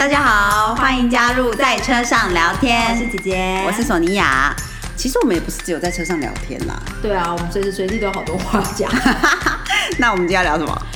[0.00, 2.96] 大家好，欢迎加入在车上聊天我天。
[2.96, 4.50] 是姐姐，我是索尼娅。
[4.96, 6.74] 其实我们也不是只有在车上聊天啦。
[7.02, 8.90] 对啊，我们随时随地都有好多话讲。
[10.00, 10.86] 那我们今天聊什么？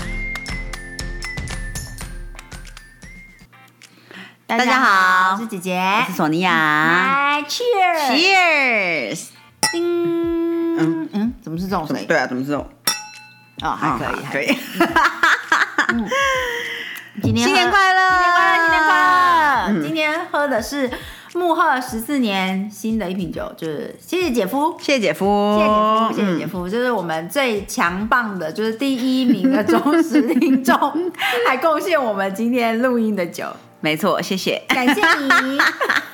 [4.47, 6.51] 大家好我是姐姐，我是索尼娅。
[6.51, 9.25] 来，Cheers，Cheers！
[9.71, 12.07] 叮，嗯嗯，怎么是这种声音？
[12.07, 12.67] 对啊，怎么是这种？
[13.61, 14.57] 哦，还可以，还可以。
[17.23, 18.01] 今天新年快乐！
[18.11, 19.65] 新年快乐，新年快乐！
[19.69, 20.91] 嗯今天喝的是
[21.35, 24.77] 木鹤十四年新的一瓶酒，就是谢谢姐夫。
[24.81, 26.49] 谢谢姐夫，谢谢姐夫，谢谢姐嗯。
[26.49, 30.77] 夫，就是我们最强棒的，就是第一名的忠实听众，
[31.47, 33.47] 还贡献我们今天录音的酒，
[33.81, 34.63] 没错，谢谢。
[34.69, 35.59] 感谢你。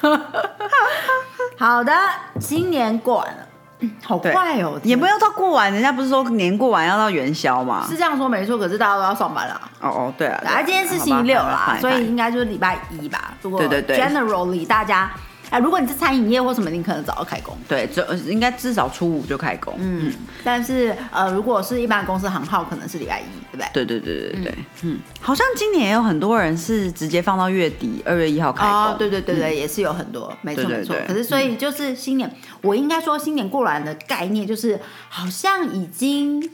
[1.59, 1.92] 好的，
[2.41, 3.47] 新年过完了，
[3.80, 7.87] 嗯好对快哦，也不用到过完，人家不是说年过完要到元宵吗？
[7.89, 9.61] 是这样说没错，可是大家都要上班啦。
[9.80, 10.39] 哦哦，对啊。
[10.43, 13.34] 对啊啊，今天是星期六啦，所以应该就是礼拜一吧。
[13.43, 15.11] 如果对对对 generally 大家，
[15.51, 17.56] 哎，如果你是餐饮业或什么，你可能早就开工。
[17.69, 19.75] 对，就应该至少初五就开工。
[19.79, 20.12] 嗯，
[20.45, 23.69] 但是呃，如果是一般公司行号，可能是礼拜一，对不对？
[23.73, 28.73] 对对对对对，嗯，好像今年也有很多人是直接放到月底二月一号开工。
[28.73, 30.95] 哦，对对对对，也是有很多，没错没错。
[31.07, 36.48] 可是所以就是新年，我应该说新年过完的概念就是好像已经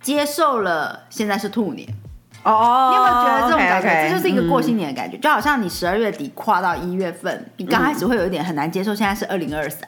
[0.00, 1.88] 接受了现在是兔年。
[2.44, 3.24] 哦，你有没有觉
[3.84, 9.80] 得这就是一个过新嗯年的感觉，就好像你十二月底跨到一月份，你刚开始会有一点很难接受，现在是二零二三。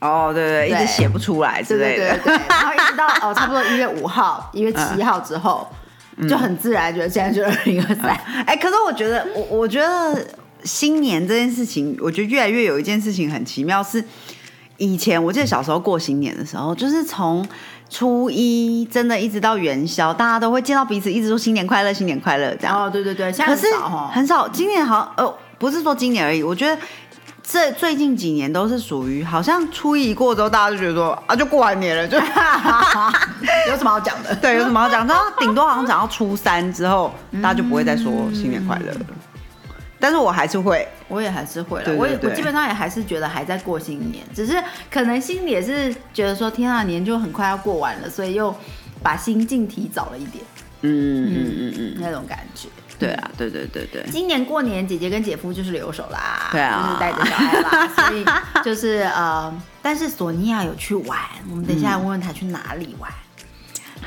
[0.00, 2.18] 哦，对对，一直写不出来之对对类的。
[2.24, 5.68] 对对，然后一直到 哦，差不多一月五号、一月七号之后，
[6.26, 8.08] 就很自然觉得现在就二零二三。
[8.46, 10.26] 哎，可是我觉得，我我觉得
[10.64, 14.02] 新年这件事情，我觉得越来越有一件事情很奇妙，是
[14.78, 17.46] 以前我记得小时候过新年的时候，就是从
[17.90, 22.84] 初一真的一直到元宵，大家都会见到彼此，一直说新年快乐，新年快乐这样。
[22.84, 24.10] 哦，对对对，现在可是很少哦。
[24.12, 26.80] 很少，今年好像呃，不是说今年而已，我觉得
[27.42, 32.16] 这最近几年都是属于好像初一过之后，大家就觉得说啊，就过完年了，就
[33.68, 34.32] 有什么好讲的？
[34.40, 35.04] 对，有什么好讲？
[35.08, 37.12] 然后顶多好像讲到初三之后，
[37.42, 39.00] 大家就不会再说新年快乐了。
[40.00, 42.30] 但是我还是会，我也还是会了，我也对对。
[42.30, 44.54] 对我基本上也还是觉得还在过新年，只是
[44.90, 48.52] 可能心里也是觉得说，天啊，年就很快要过完了，所以又
[49.02, 50.42] 把心境提早了一点，
[50.80, 52.68] 嗯嗯嗯嗯，那种感觉。
[52.98, 56.84] 对啊，对对对对，今年过年，姐姐跟姐夫就是留守啦，对啊。
[56.86, 58.24] 就是带着小孩啦，所以
[58.62, 59.50] 就是呃，
[59.80, 61.18] 但是索尼娅有去玩，
[61.50, 63.10] 我们等一下问问她去哪里玩。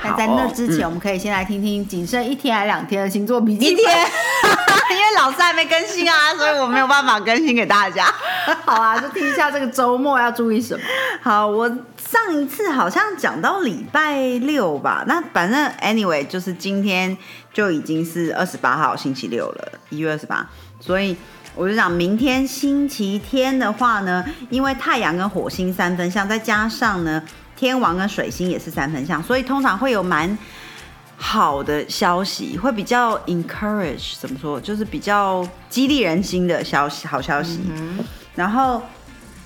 [0.03, 3.67] 但在那之前，嗯我们可以先来听听仅剩一天还两天的星座笔记。
[3.67, 3.85] 一天，
[4.91, 8.05] 因为老师还没更新啊，所以我没有办法更新给大家。
[8.65, 10.81] 好啊，就听一下这个周末要注意什么。
[11.21, 17.17] 好，我上一次好像讲到礼拜六吧，那反正 anyway 就是今天
[17.53, 20.45] 就已经是二十八号星期六了，一月二十八，
[20.79, 21.15] 所以
[21.55, 27.23] 我就讲明天星期天的话呢，因为太阳跟火星三分相，再加上呢
[27.63, 30.37] 天王跟水星也是三分相，所以通常会有蛮。
[31.15, 34.59] 好的消息会比较 encourage，怎么说？
[34.59, 37.61] 就是比较激励人心的消息，好消息。
[38.35, 38.81] 然后，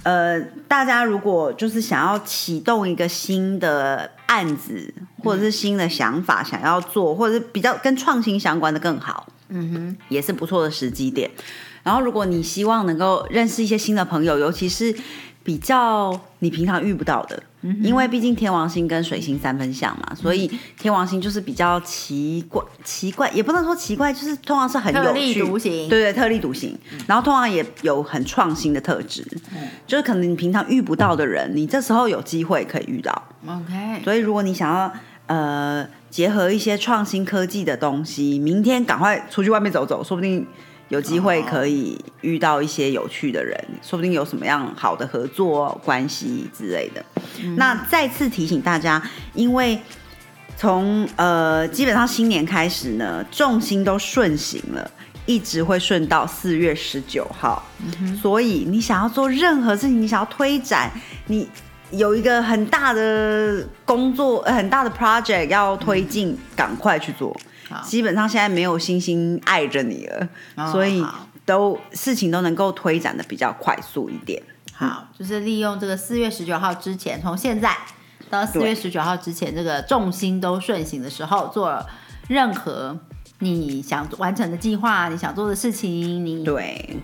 [0.02, 4.92] 呃，大家如果就是想要启动一个新的案子，
[5.24, 11.30] 或者是新的想法想要做，或者是比较跟创新相关的更好，嗯哼，也是不错的时机点。
[11.84, 14.96] 然后，如果你希望能够认识一些新的朋友，尤其是
[15.48, 17.42] 比较你平常遇不到的，
[17.82, 25.88] 因为毕竟天王星跟水星三分相嘛，所以天王星就是比较奇怪，奇怪也不能说奇怪，就是通常是很有特立趣独行。
[25.88, 26.78] 对对，特立独行。
[27.08, 29.26] 然后通常也有很创新的特质，
[29.88, 33.24] 就是可能你平常遇不到的人，你这时候有机会可以遇到。
[33.48, 34.92] OK，所以如果你想要
[35.28, 40.46] 呃结合一些创新科技的东西，明天赶快出去外面走走，说不定
[40.90, 47.04] 有机会可以遇到一些有趣的人，说不定有什么样好的合作关系之类的。
[47.56, 49.02] 那再次提醒大家，
[49.34, 49.80] 因为
[50.56, 54.92] 从呃基本上新年开始呢，重心都顺行了。
[55.30, 57.62] 一直会顺到四月十九号，
[58.22, 60.90] 所以你想要做任何事情，你想要推展，
[61.26, 61.46] 你
[61.92, 67.36] 有一个很大的工作、呃很大的 project 要推进，赶快去做。
[67.70, 67.82] 好。
[67.82, 71.06] 基本上现在没有星星爱着你了，哦所以
[71.46, 74.42] 都事情都能够推展的比较快速一点。
[74.74, 77.76] 好，就是利用这个四月十九号之前，从现在
[78.30, 81.86] 到四月十九号之前，这个重心都顺行的时候，做
[82.28, 83.00] 任何
[83.40, 87.00] 你想完成的计划，你想做的事情，你对。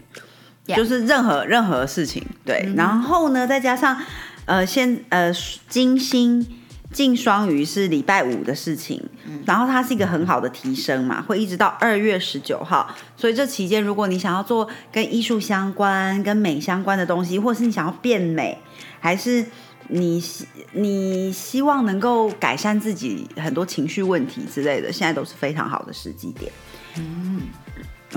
[0.65, 2.71] 就是任何任何事情，对。
[2.77, 4.01] 然后呢，再加上
[4.45, 5.29] 呃，现呃
[5.67, 6.47] 金星
[6.93, 9.03] 进双鱼是礼拜五的事情，
[9.45, 12.95] 然后它是一个很好的提升嘛，会一直到二月十九号。
[13.17, 18.57] 所以这期间，如果你想要做跟艺术相关、跟美相关的东西，或是你想要变美，
[18.99, 19.43] 还是
[19.87, 26.51] 你希你希望能够改善自己很多情绪问题之类的，现在都是非常好的时机点。
[26.97, 27.41] 嗯，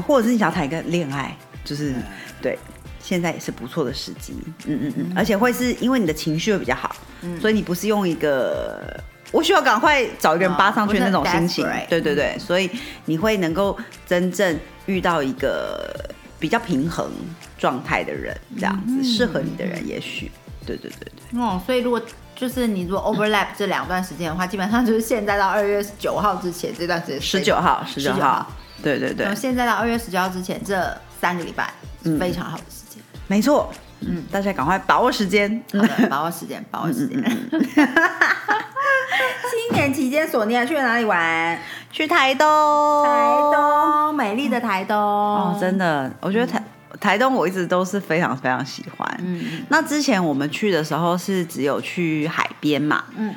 [0.07, 1.95] 或者是你想要谈一个恋爱，就是
[2.43, 2.59] 对。
[3.07, 4.35] 现在也是不错的时机，
[4.67, 6.97] 嗯嗯嗯，而且会是因为你的情绪会比较好，
[7.41, 9.01] 所以你不是用一个
[9.31, 12.69] 我需要赶快找一个人扒上去那种心情，对对对，所以
[13.05, 15.89] 你会能够真正遇到一个
[16.41, 17.09] 比较平衡
[17.57, 20.33] 状态的人，这样子适合你的人，也许，
[20.67, 21.41] 对对对对。
[21.41, 22.03] 哦，所以如果
[22.35, 28.51] 就是你如果 overlap 这两段时间的话，基本上就是现在到二月九号之前这段时间，十九号，十九号，
[28.83, 31.73] 对对对，从现在到二月十九号之前这三个礼拜
[32.03, 32.65] 是非常好的。
[33.27, 35.63] 没错，嗯，大家赶快把握时间，
[36.09, 37.19] 把握时间，把握时间。
[39.51, 41.59] 新年期间，索尼娅去了哪里玩？
[41.91, 42.47] 去台东，
[43.05, 43.11] 台
[43.53, 44.97] 东，美丽的台东。
[44.97, 46.63] 哦，真的，我觉得台
[47.01, 49.21] 台东我一直都是非常非常喜欢。
[49.25, 53.35] 嗯，那之前我们去的时候是只有去海边嘛，嗯，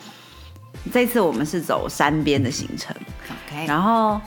[0.92, 2.96] 这次我们是走山边的行程。
[3.48, 4.20] OK，然后。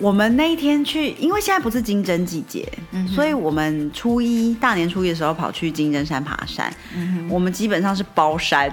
[0.00, 2.66] 我们那一天去，因为现在不是金针季节，
[3.14, 6.72] 所以我们初一大年初一的时候跑去金针山爬山。
[7.28, 8.70] 我们基本上是包山，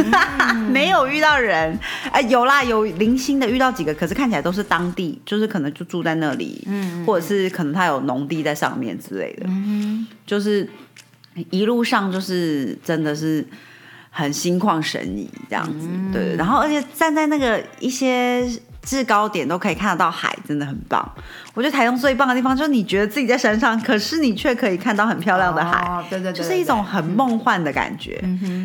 [0.72, 1.78] 没有遇到人。
[2.10, 6.66] 哎，有啦，有零星的遇到几个，可是看起来都是当地，就是可能就住在那里，
[7.06, 9.46] 或者是可能他有农地在上面之类的。
[10.26, 10.68] 就是
[11.50, 13.46] 一路上就是真的是
[14.10, 16.34] 很心旷神怡这样子，对。
[16.36, 18.48] 然后而且站在那个一些。
[18.84, 21.02] 制高点都可以看得到海，真的很棒。
[21.54, 28.22] 我觉得台东最棒的地方就是你觉得自己在山上，可是你却可以看到很漂亮的海，对对对，就是一种很梦幻的感觉。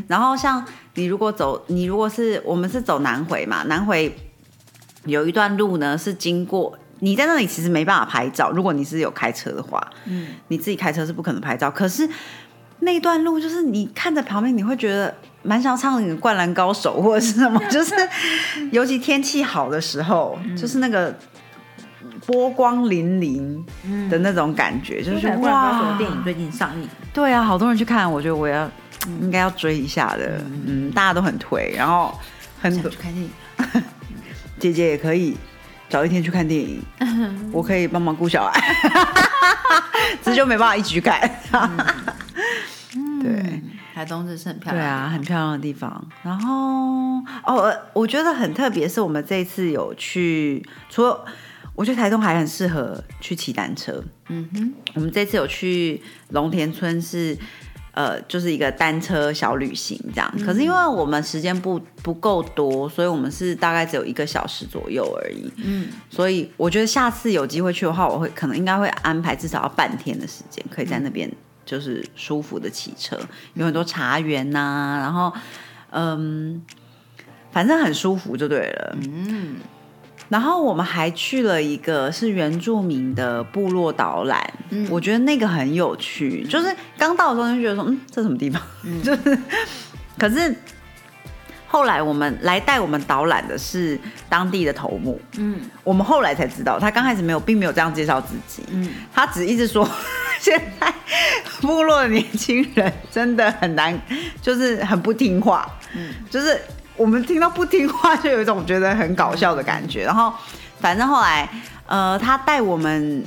[0.08, 0.64] 然后像
[0.96, 4.14] 你如果走，你如果是我们是走南回嘛，南回
[5.06, 11.72] 有一段路呢是经过，你在那里其实没办法拍照，如果你是有开车的话，嗯，你自己开车是不可能拍照。
[11.72, 12.08] 可是
[12.82, 15.14] 那段路就是你看着旁边，你会觉得。
[15.42, 17.96] 蛮想唱那个《灌篮高手》或者是什么， 就是
[18.74, 21.18] 尤其天气好的时候，就是那个
[22.26, 25.96] 波光粼粼的那种感觉，就是哇！
[25.98, 28.70] 电影最近上映，对啊，好多人去看，我觉得我要
[29.22, 32.14] 应该要追一下的，嗯，大家都很推，然后
[32.62, 33.32] 很想去看电影，
[34.60, 35.38] 姐姐也可以
[35.88, 36.84] 找一天去看电影，
[37.54, 38.62] 我可以帮忙顾小孩，
[40.22, 41.18] 只是就没办法一起去看，
[41.50, 42.09] 对。
[44.00, 46.08] 台东是很漂亮，对啊，很漂亮的地方。
[46.24, 51.26] 然后哦，我觉得很特别，是我们这一次有去，除了
[51.76, 54.02] 我觉得台东还很适合去骑单车。
[54.30, 57.38] 嗯哼，我们这次有去龙田村，是
[57.92, 60.34] 呃，就是一个单车小旅行这样。
[60.46, 65.52] 可是因为我们时间不不够多，所以我们是大概只有一个小时左右而已。
[65.58, 71.30] 嗯，所以我觉得下次有机会去的话，我会可能应该会安排至少要半天的时间，可以在那边。
[71.70, 73.16] 就是舒服的骑车，
[73.54, 75.32] 有很多茶园呐，然后，
[75.92, 76.60] 嗯，
[77.52, 78.98] 反正很舒服就对了。
[79.04, 79.58] 嗯，
[80.30, 86.44] 然后我们还去了一个是原住民的部落导览，嗯我觉得那个很有趣。
[86.46, 88.60] 就是刚到的时候就觉得说，嗯，这什么地方？
[89.06, 89.38] 就是，
[90.18, 90.56] 可是。
[91.72, 93.96] 后来我们来带我们导览的是
[94.28, 99.88] 当地的头目，嗯，我们后来才知道，他刚开始没有，并没有这样介绍自己，嗯，他只一直说，
[100.40, 100.94] 现在
[101.62, 104.00] 部落的年轻人真的很难，
[104.42, 106.60] 就是很不听话，嗯，就是
[106.96, 110.04] 我们听到不听话，就有一种觉得很搞笑的感觉。
[110.04, 110.34] 然后，
[110.80, 111.50] 反正后来，
[111.86, 113.24] 呃，他带我们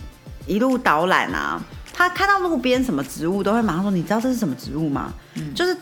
[0.46, 5.12] 一路导览啊，他看到路边什么植物，都会马上说，你知道这是什么植物吗？
[5.34, 5.76] 嗯，就是。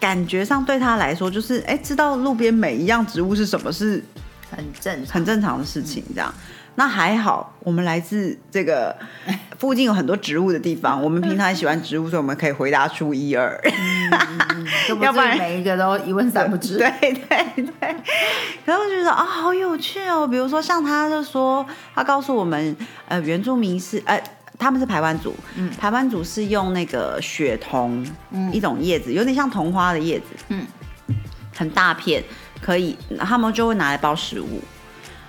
[0.00, 4.00] 感觉上对他来说，就是哎，知道路边每一样植物是什么，是
[4.50, 6.02] 很正很正常的事情。
[6.14, 6.32] 这样，
[6.74, 8.96] 那还好，我们来自这个
[9.58, 13.60] 附近有很多植物的地方，我们平常喜欢植物，所以我们可以回答出一二。
[15.00, 16.78] 要不然每一个都一问三不知。
[16.78, 17.12] 对对
[17.56, 17.96] 对。
[18.64, 20.26] 可是我觉得啊，好有趣哦。
[20.26, 22.76] 比如说，像他就说，他告诉我们，
[23.08, 24.20] 呃，原住民是呃。
[24.60, 30.66] 他们是排湾族，嗯，排湾族是用那个雪桐，嗯，一种叶子，有点像桐花的叶子，嗯，
[31.54, 32.20] 很大片，
[32.60, 34.60] 可以，他们就会拿来包食物，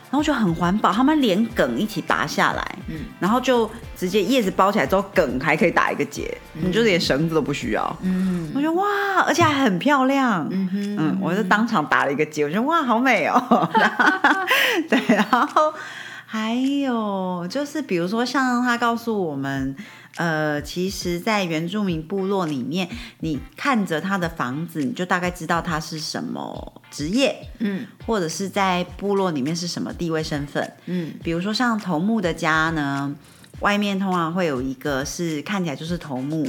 [0.10, 8.86] 然后就很环保，他们连梗一起拔下来，嗯，然后就直接叶子包起来之后，梗还可以打一个结，你就连绳子都不需要，嗯，我觉得哇，
[9.28, 13.70] 而且还很漂亮，嗯哼，嗯，我就当场打了一个结，我觉得哇，好美哦，
[14.90, 15.74] 对，然后。
[16.32, 19.76] 还有就是，比如说像他告诉我们，
[20.20, 22.90] 呃，其实，在原住民部落里面，
[23.22, 30.74] 你看着他的房子，你就大概知道他是什么职业，嗯或者是在部落里面是什么地位身份。
[30.88, 33.16] 嗯比如说像头目的家呢，
[33.62, 36.46] 外面通常会有一个是看起来就是头目，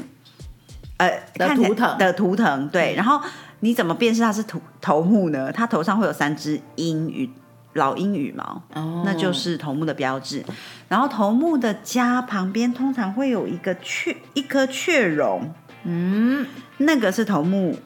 [0.96, 2.96] 呃，的图腾的图腾，对。
[2.96, 3.22] 然后
[3.60, 5.52] 你怎么辨识他是头头目呢？
[5.52, 7.30] 他头上会有三只鹰羽
[7.74, 10.44] 老鹰羽毛，哦那就是头目的标志。
[10.88, 15.48] 然后头目的家旁边通常会有一个雀一颗雀绒，
[15.84, 16.46] 嗯
[16.78, 17.76] 那个是头目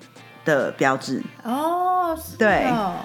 [0.45, 1.23] 的标志。
[1.43, 2.97] 哦，是对哦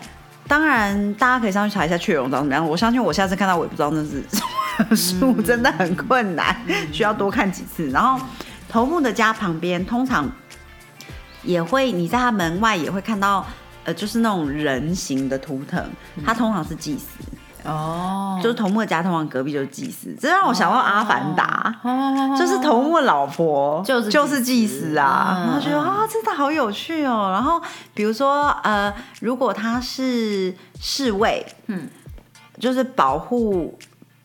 [0.47, 2.67] 当然，大家可以上去查一下雀绒长什么样。
[2.67, 4.41] 我相信我下次看到我也不知道那是什
[4.89, 6.55] 么树，真的很困难，
[6.91, 7.87] 需要多看几次。
[7.89, 8.19] 然后
[8.67, 10.27] 头目的家旁边通常
[11.43, 13.45] 也会，你在他门外也会看到，
[13.89, 15.83] 呃，就是那种人形的图腾，
[16.23, 17.07] 它通常是祭司，
[17.67, 27.31] 哦，就是头目的家通常隔壁就是祭司，这让我想到《阿凡达》哦，就是头目的老婆就是就是祭祭司司啊，嗯然后觉得啊，真的好有趣哦。
[27.31, 27.59] 然后
[27.95, 31.89] 比如说呃，如果他是侍卫，嗯，
[32.59, 33.75] 就是保护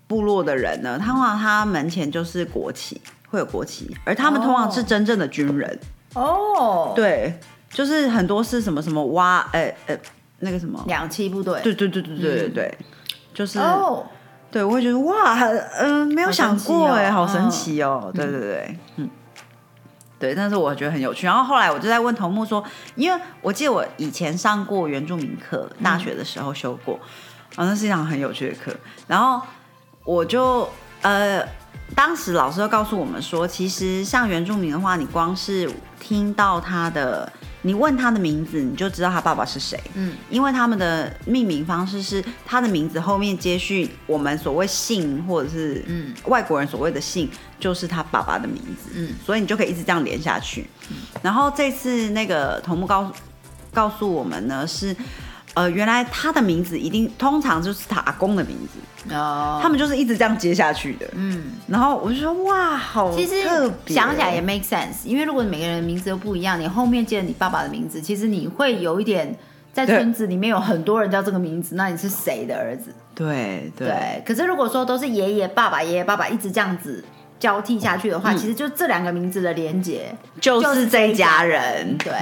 [0.06, 5.80] 部落的人呢，通常他门前就是国旗，会有国旗，而他们通常是哦真正的军人，
[6.12, 7.40] 哦，，对，
[7.74, 9.98] 就是很多是什么什么挖，呃呃，
[10.38, 12.78] 那个什么，两栖部队，对对对对对对对，
[13.34, 13.58] 就是。
[13.58, 14.06] 哦，
[14.50, 15.36] 对，我会觉得哇，
[15.78, 17.50] 嗯、没有想过哎、好神嗯。
[17.50, 18.12] 奇哦！
[18.14, 19.10] 对对对，嗯，
[20.16, 21.26] 对，但是我觉得很有趣。
[21.26, 22.62] 然后后来我就在问头目说，
[22.94, 26.94] 因为我记得我以前上过原住民课，大学的时候修过，
[27.56, 28.72] 啊、那是一堂很有趣的课。
[29.08, 29.44] 然后
[30.04, 30.68] 我就
[31.02, 31.44] 呃，
[31.96, 37.32] 当时老师就告诉我们说，其实像原住民的话，你光是听到他的，
[37.64, 39.80] 你问他的名字，你就知道他爸爸是谁。
[39.94, 47.28] 嗯，因为他们的命名方式是他的名字后面接续我们所谓姓，或者是嗯外国人所谓的姓，
[47.58, 48.90] 就是他爸爸的名字。
[48.94, 50.68] 嗯，所以你就可以一直这样连下去。
[51.22, 53.10] 然后这次那个头目告
[53.72, 54.94] 告诉我们呢是。
[55.54, 61.06] 呃，原来他的名字一定通常就是他阿公的名字，哦，他们就是一直这样接下去的。
[61.14, 63.44] 嗯，然后我就说哇，好其实
[63.86, 69.32] 想起来也 make sense，因为如果每个人的名字都不一样，你后面接了你爸爸的名字，其实你会有一点
[69.72, 72.92] 在村子里面有很多人叫这个名字，那你是谁的儿子？
[73.14, 74.22] 对对对。
[74.26, 77.04] 可是如果说都是爷爷、爸爸、爷爷、爸爸一直这样子
[77.38, 81.96] 交替下去的话，其实就这两个名字的连接就是这一家人。
[81.98, 82.12] 对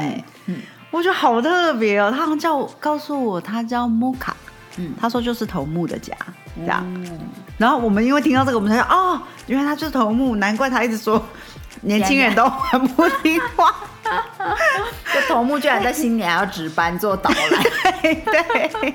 [0.46, 0.60] 嗯对，
[0.92, 4.36] 我觉得好特别哦，他好像叫我告诉我他叫木卡，
[4.76, 4.92] 嗯。
[5.00, 6.14] 他说就是头目的家
[6.56, 6.84] 这样。
[6.86, 7.18] 嗯
[7.58, 11.22] 然后我们因为听到这个，我们才说哦，原来他就是头目，难怪他一直说
[11.82, 13.74] 年轻人都很不听话。
[15.12, 17.62] 这头目居然在新年还要值班做导览，
[18.02, 18.94] 对，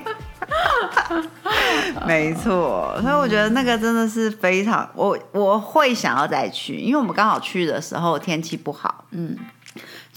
[2.06, 9.36] 没错，所以我觉得那个真的是非常，我我会想要再去，因为我们刚好去的时候天气不好，嗯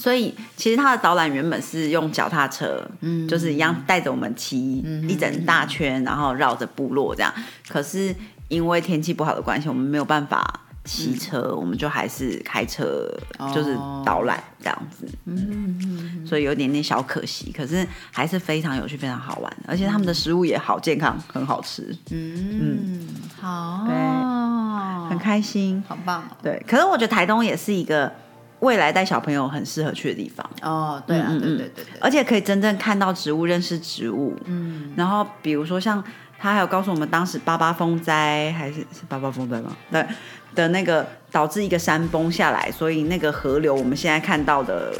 [0.01, 4.77] 所以其实他的导览原本是用脚踏车，嗯就是一样带着我们骑
[5.07, 7.31] 一整大圈，然后绕着部落这样。
[7.69, 8.15] 可是
[8.47, 13.07] 因为天气不好的关系，我们没有办法骑车，我们就还是开车，
[13.53, 15.07] 就是导览这样子。
[15.25, 23.07] 嗯所以有点点小可惜，可是还是非常有趣，非常好玩，而且他们的食物也好健康，很好吃，嗯嗯，
[23.39, 25.83] 好，很开心。
[25.87, 26.37] 好棒哦。
[26.41, 28.11] 对，可是我觉得台东也是一个
[28.61, 30.49] 未来带小朋友很适合去的地方。
[30.63, 34.35] 哦，对啊，对对对对，而且可以真正看到植物，认识植物。
[34.45, 36.03] 嗯，然后比如说像
[36.39, 39.75] 他还有告诉我们，当时八八风灾还是是八八风灾吗？
[39.91, 40.03] 对
[40.53, 44.93] 的那个导致一个山崩下来，所以那个河流我们现在看到的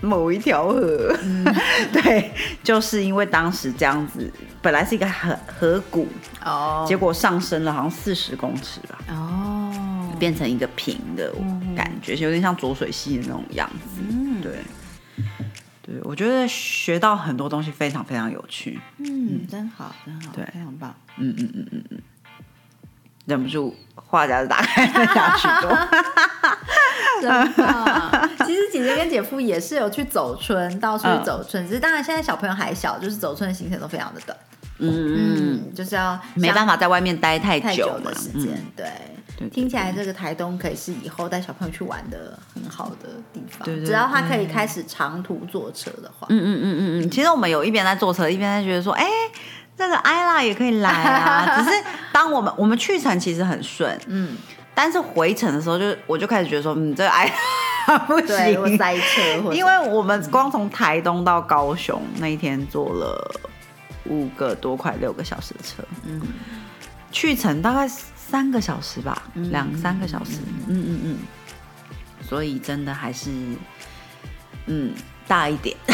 [0.00, 1.16] 某一条河，
[1.94, 2.32] 对，
[2.64, 4.28] 就是因为当时这样子，
[4.60, 6.08] 本来是一个河河谷，
[6.44, 9.51] 哦，结果上升了好像四十公尺吧，哦，
[10.22, 11.34] 变成一个平的
[11.74, 14.00] 感觉，有点像浊水溪的那种样子。
[14.08, 14.52] 嗯，对，
[15.82, 20.94] 对，我觉得学到很多东西非常非常有趣，嗯，真好，真好，对非常棒。
[21.16, 21.98] 嗯嗯嗯嗯嗯，
[23.26, 25.76] 忍不住话匣子打开下去多。
[27.20, 28.30] 真的！
[28.46, 34.38] 其实姐姐跟姐夫也是有去走村，到处去走村，只是当然现在小朋友还小，就是走村的行程都非常的短。
[34.82, 38.52] 嗯嗯，嗯，就是要没办法在外面待太太久的时间。
[38.54, 38.86] 嗯对，
[39.38, 43.64] 对听起来这个台东可以是以后带小朋友去玩的很好的地方。
[43.64, 47.10] 对对只要他可以开始长途坐车的话，嗯嗯嗯嗯嗯。
[47.10, 49.06] 其实我们有一边在坐车，一边在觉得说，哎、
[49.76, 51.56] 这个艾拉也可以来啊。
[51.58, 54.36] 只是当我们我们去程其实很顺，嗯，
[54.74, 57.26] 但是回程的时候就我就开始觉得说，嗯，这个艾
[57.88, 58.78] 拉 不行。
[58.78, 63.40] 塞车因为我们光从台东到高雄那一天坐了
[64.06, 66.20] 五个多快六个小时的车，嗯，
[67.10, 71.18] 去程大概三个小时吧，两三个小时，嗯嗯嗯，
[72.26, 73.30] 所以真的还是，
[74.66, 74.92] 嗯，
[75.28, 75.76] 大一点。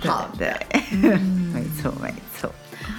[0.00, 0.58] 好的，
[0.92, 2.50] 没错没错。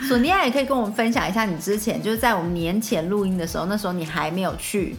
[0.07, 4.95] 索尼娅也可以跟我们分享一下，你之前就是在我们年前录音的时候，那时候你还没有去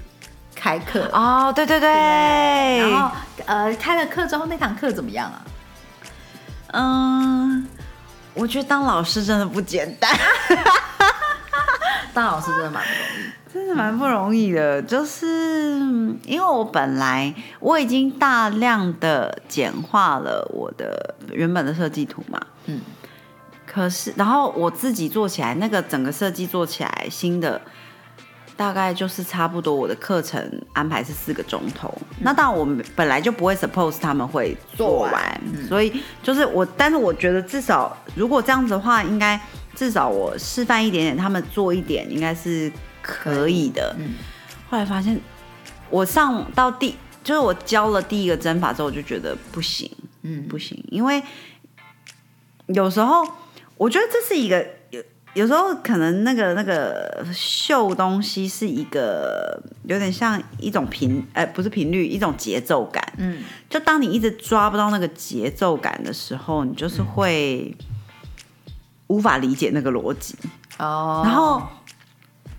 [0.55, 1.09] 开课。
[1.13, 1.79] 哦，对对。
[1.79, 1.89] 对，
[2.79, 3.15] 然后
[3.47, 5.45] 呃，开了课之后那堂课怎么样啊？
[6.75, 7.32] 嗯，
[8.35, 10.11] 我觉得当老师真的不简单，
[12.15, 14.83] 当老师真的蛮不容易，真的蛮不容易的。
[14.83, 15.79] 就是
[16.25, 22.81] 因为我本来我已经大量的简化了我的原本的设计图嘛，嗯，
[23.67, 27.61] 可是然后我自己做起来，那个整个设计做起来新的。
[28.57, 31.93] 大概就是差不多，我的课程安排是四个钟头。
[32.21, 35.93] 那当然，我们本来就不会 suppose 他们会做完，所以
[36.23, 39.41] 就是我，但是我觉得至少如果这样子的话，应该
[39.75, 43.97] 至少我示范一点点，他们做一点，应该是可以的。
[44.69, 45.19] 后来发现，
[45.91, 46.95] 我上到第
[47.25, 49.91] 就是我教了第一个针法之后，我就觉得不行，
[50.23, 51.23] 嗯，不行，因为
[52.67, 53.27] 有时候
[53.77, 54.65] 我觉得这是一个。
[55.35, 63.03] 有时候可能那个那个秀东西是一个有点像一种频，呃，不是频率，一种节奏感。
[63.17, 67.75] 嗯，就当你一直抓不到那个节奏感的时候，你就是会
[69.07, 70.37] 无法理解那个逻辑。
[70.79, 71.23] 哦。
[71.25, 71.63] 然后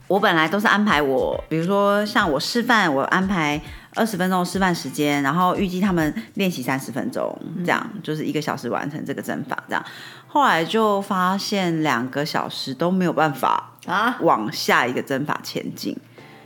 [0.07, 3.61] 我本来都是安排我，比如说像我示范，我安排
[3.95, 9.85] 二十分钟示范时间，然后预计他们练习三十分钟，这样就是一个小时完成这个针法，这样。
[10.27, 15.95] 后来就发现两个小时都没有办法啊往下一个针法前进，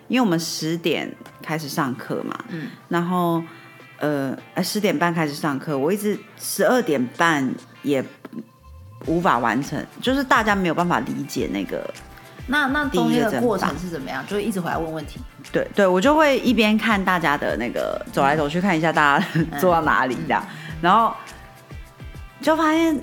[0.09, 1.09] 因为我们十点
[1.41, 3.41] 开始上课嘛，嗯，然后
[3.99, 7.49] 呃十点半开始上课，我一直十二点半
[7.81, 8.03] 也
[9.05, 11.89] 无法完成，就是大家没有办法理解那个
[12.47, 15.19] 那那中间的过程是怎么样，就会一直回来问问题。
[15.51, 19.27] 对对，我就会一边看大家的那个走来走去看一下大家
[19.59, 20.45] 做到哪里这样，
[20.81, 21.13] 然后
[22.41, 22.99] 就发现。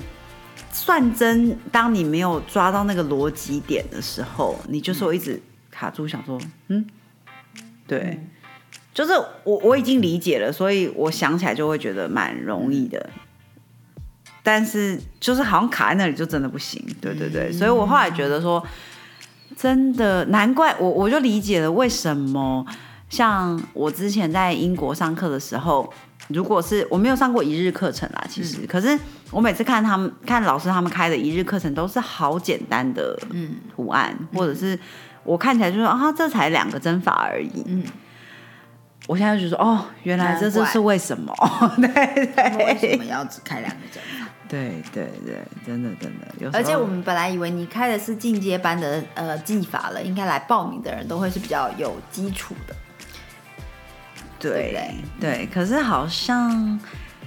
[0.76, 6.36] 算真，当你没有抓到那个逻辑点的时候，你就是我一直卡住，想说，
[6.66, 6.84] 嗯，
[7.86, 8.18] 对，
[8.92, 9.12] 就是
[9.44, 13.08] 我我已经理解了，所以我想起来就会觉得蛮容易的，
[14.42, 18.60] 但是就是好像卡在那里就真的不行，对对对，所以我后来觉得说，
[19.56, 22.64] 真的难怪我我就理解了为什么
[23.08, 25.92] 像我之前在英国上课的时候。
[26.28, 28.98] 如果是我没有上过一日课程啦，其实，可是
[29.30, 33.14] 我每次看他们看老师他们开的一日课程都是好简单的
[33.76, 34.78] 图案，或者是
[35.22, 37.62] 我看起来就说啊，这才两个针法而已。
[37.66, 37.84] 嗯，
[39.06, 41.30] 我现在就说哦，原来这就是为什么，
[41.76, 44.23] 对对，为什么要只开两个针法？
[44.48, 46.50] 对对对，真的真的有。
[46.52, 52.74] 而且我们本来以为你开的是进阶班的呃技法了，应该来报名的人都会是比较有基础的。
[54.38, 56.78] 对对，可是好像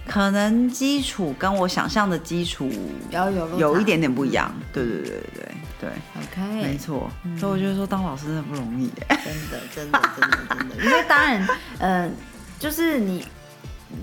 [0.05, 2.71] 可能基础跟我想象的基础
[3.09, 4.53] 要有有一点点不一样。
[4.71, 5.89] 对对对对对
[6.21, 7.09] ，OK，没错。
[7.39, 10.75] 所以我觉得说当老师真的不容易，真的真的真的真的。
[10.85, 11.47] 因为当然，
[11.79, 12.15] 嗯，
[12.59, 13.25] 就是你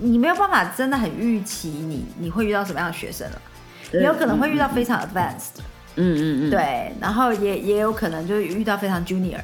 [0.01, 3.43] 你没有办法真的很预期你你会遇到什么样的学生了，
[3.93, 5.61] 也有可能会遇到非常 advanced，
[5.97, 9.41] 嗯嗯嗯，对，然后也也有可能就是遇到非常 junior，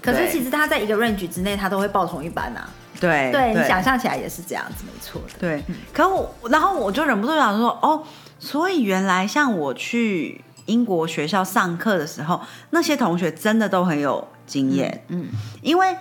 [0.00, 2.68] 可是其实他在一个 range 之内，他都会报同一班呐。
[3.00, 5.38] 对，对你想象起来也是这样子，没错的。
[5.38, 8.02] 对，可我然后我就忍不住想说，哦，
[8.38, 15.04] 所以原来像我去英国学校上课的时候，那些同学真的都很有经验。
[15.08, 15.26] 嗯，
[15.60, 15.96] 因为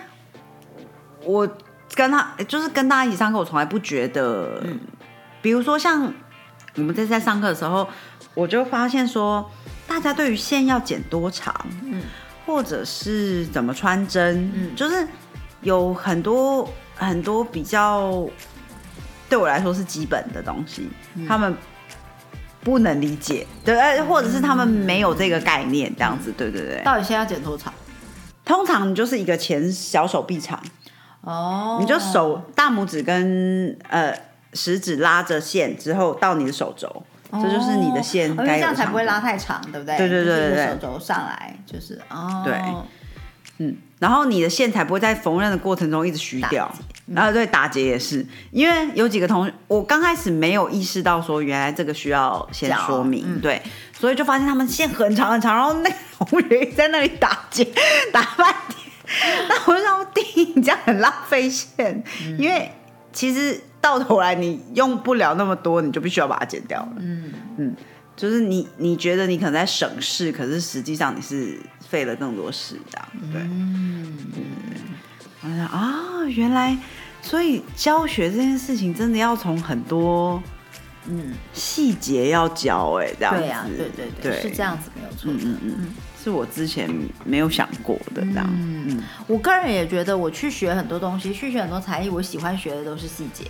[1.25, 1.47] 我
[1.95, 4.79] 跟他就是跟大家一起上课，我从来不觉得，嗯，
[5.41, 6.13] 比如说像
[6.75, 7.87] 我们在在上课的时候，
[8.33, 9.49] 我就发现说，
[9.87, 11.53] 大家对于线要剪多长，
[11.83, 12.01] 嗯，
[12.45, 15.07] 或者是怎么穿针，嗯，就是
[15.61, 16.69] 有很多。
[16.95, 18.29] 很多比较
[19.27, 20.87] 对我来说是基本的东西，
[21.27, 21.53] 他们
[22.61, 26.81] 不能理解，对，或者是他们没有这个概念，这样子，对对对。
[26.85, 27.73] 到底现在要剪多长？
[28.45, 30.61] 通常你就是一个前小手臂长，
[31.23, 34.13] 哦，你就手大拇指跟呃
[34.53, 39.97] 食指拉着线之后到你的手肘，这就是你的线，这样才不会拉太长，对不对？
[39.97, 42.53] 对对对对，手肘上来就是哦，对。
[43.59, 46.69] 嗯，然后你的线才不会在缝纫的过程中一直虚掉，
[47.05, 53.61] 然后对打结也是，因为有几个同学，我刚开始没有意识到说原来这个需要先说明，对，
[53.95, 57.63] 所以就发现他们线很长很长，然后那个同学在那里打结
[58.11, 58.82] 打半天，
[59.49, 62.03] 那我就想弟，你这样很浪费线，
[62.37, 62.71] 因为
[63.11, 67.33] 其实到头来你用不了那么多，你就必须要把它剪掉了，嗯。
[67.57, 67.75] 嗯，
[68.15, 74.17] 就是你你觉得你可能在省事，可是实际上你是费了更多事这样，对，嗯，
[75.41, 76.77] 我想啊，原来
[77.21, 80.41] 所以教学这件事情真的要从很多
[81.05, 84.41] 嗯，细节要教哎、这样子，对呀、对对对，对。
[84.41, 85.31] 是这样子没有错。
[85.31, 85.75] 嗯嗯。
[85.79, 85.87] 嗯，
[86.23, 86.89] 是我之前
[87.25, 93.43] 没有想过的这样，嗯我个人也觉得，我去学很多东西，去学很多才艺，我喜欢学的都是细节。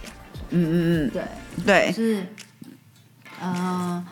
[0.50, 1.22] 嗯嗯对，
[1.58, 2.26] 嗯，对，是，
[3.40, 4.04] 呃，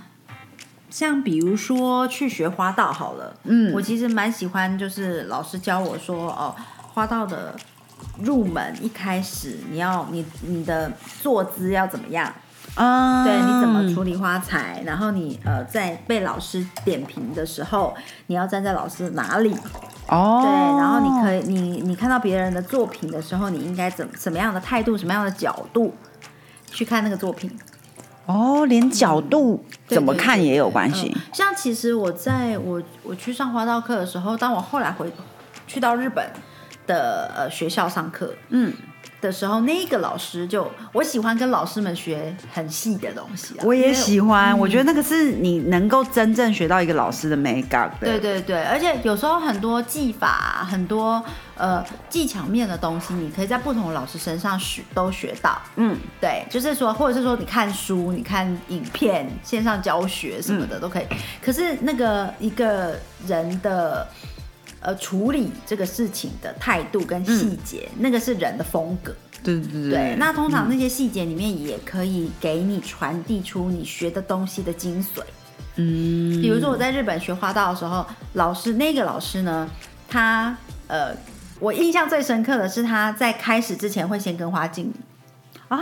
[0.89, 3.73] 像比如说去学花道好了，嗯。
[3.73, 6.55] 我其实蛮喜欢，就是老师教我说，哦，
[6.93, 7.55] 花道的
[8.19, 12.31] 入门一开始你要你你的坐姿要怎么样，
[12.75, 17.93] 啊，对，你怎么处理花材，然后你呃在被老师点评的时候，
[18.27, 19.53] 你要站在老师哪里，
[20.07, 25.93] 哦，对，然后你可以你你看到别人的作品的时候，你应该怎什么样的态度，什么样的角度
[26.71, 27.51] 去看那个作品。
[28.27, 31.11] 哦，连角度怎么看也有关系。
[31.13, 35.11] 嗯，像其实我在我我去上花道课的时候，当我后来回
[35.67, 36.25] 去到日本
[36.87, 38.73] 的呃学校上课，嗯，
[39.19, 43.63] 的时候，那个老师就我喜欢跟老师们学很细的东西啊。
[43.63, 51.23] 我也喜欢，我觉得那个是你能够真正学到一个老师的美感，对对对，而且有时候很多技法、很多
[51.55, 55.61] 呃技巧面的东西，你可以在不同的老师身上学都学到。
[55.75, 61.05] 嗯，对，就是说，或者是说，你看书、你看影片、线上教学什么的都可以。
[61.43, 62.95] 可是那个一个
[63.27, 64.07] 人的
[64.81, 69.15] 呃处理这个事情的态度跟细节，那个是人的风格。
[69.43, 69.89] 对对对。
[69.91, 75.21] 对，那通常那些细节里面也可以给你传递出你学的东西的精髓。
[75.77, 79.67] 嗯，比如说我在日本学花道的时候，老师那个老师呢，
[80.07, 80.55] 他
[80.87, 81.15] 呃，
[81.59, 84.95] 我印象最深刻的是他在开始之前会先跟花敬礼，
[85.69, 85.79] 啊，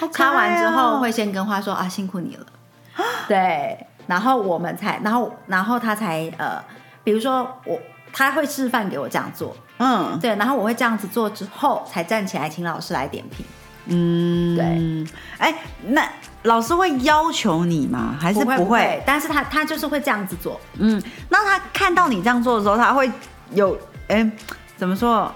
[0.00, 2.46] 好可插完之后会先跟花说啊辛苦你了，
[3.28, 6.60] 对，然后我们才，然后然后他才呃，
[7.04, 7.80] 比如说我
[8.12, 10.18] 他会示范给我这样做，嗯。
[10.20, 13.44] 对，然后我会这样子做之后才站起来请老师来点评，
[13.86, 15.54] 嗯，对，哎，
[15.88, 16.08] 那
[16.42, 18.16] 老师会要求你吗？
[18.20, 18.56] 还是不会？
[18.56, 19.02] 不会？
[19.06, 23.10] 但是他他就是会这样子做，嗯，那他看到你这样做的时候，他会
[23.54, 24.30] 有哎、
[24.76, 25.32] 怎么说？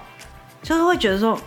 [0.61, 1.39] 就是会觉得说，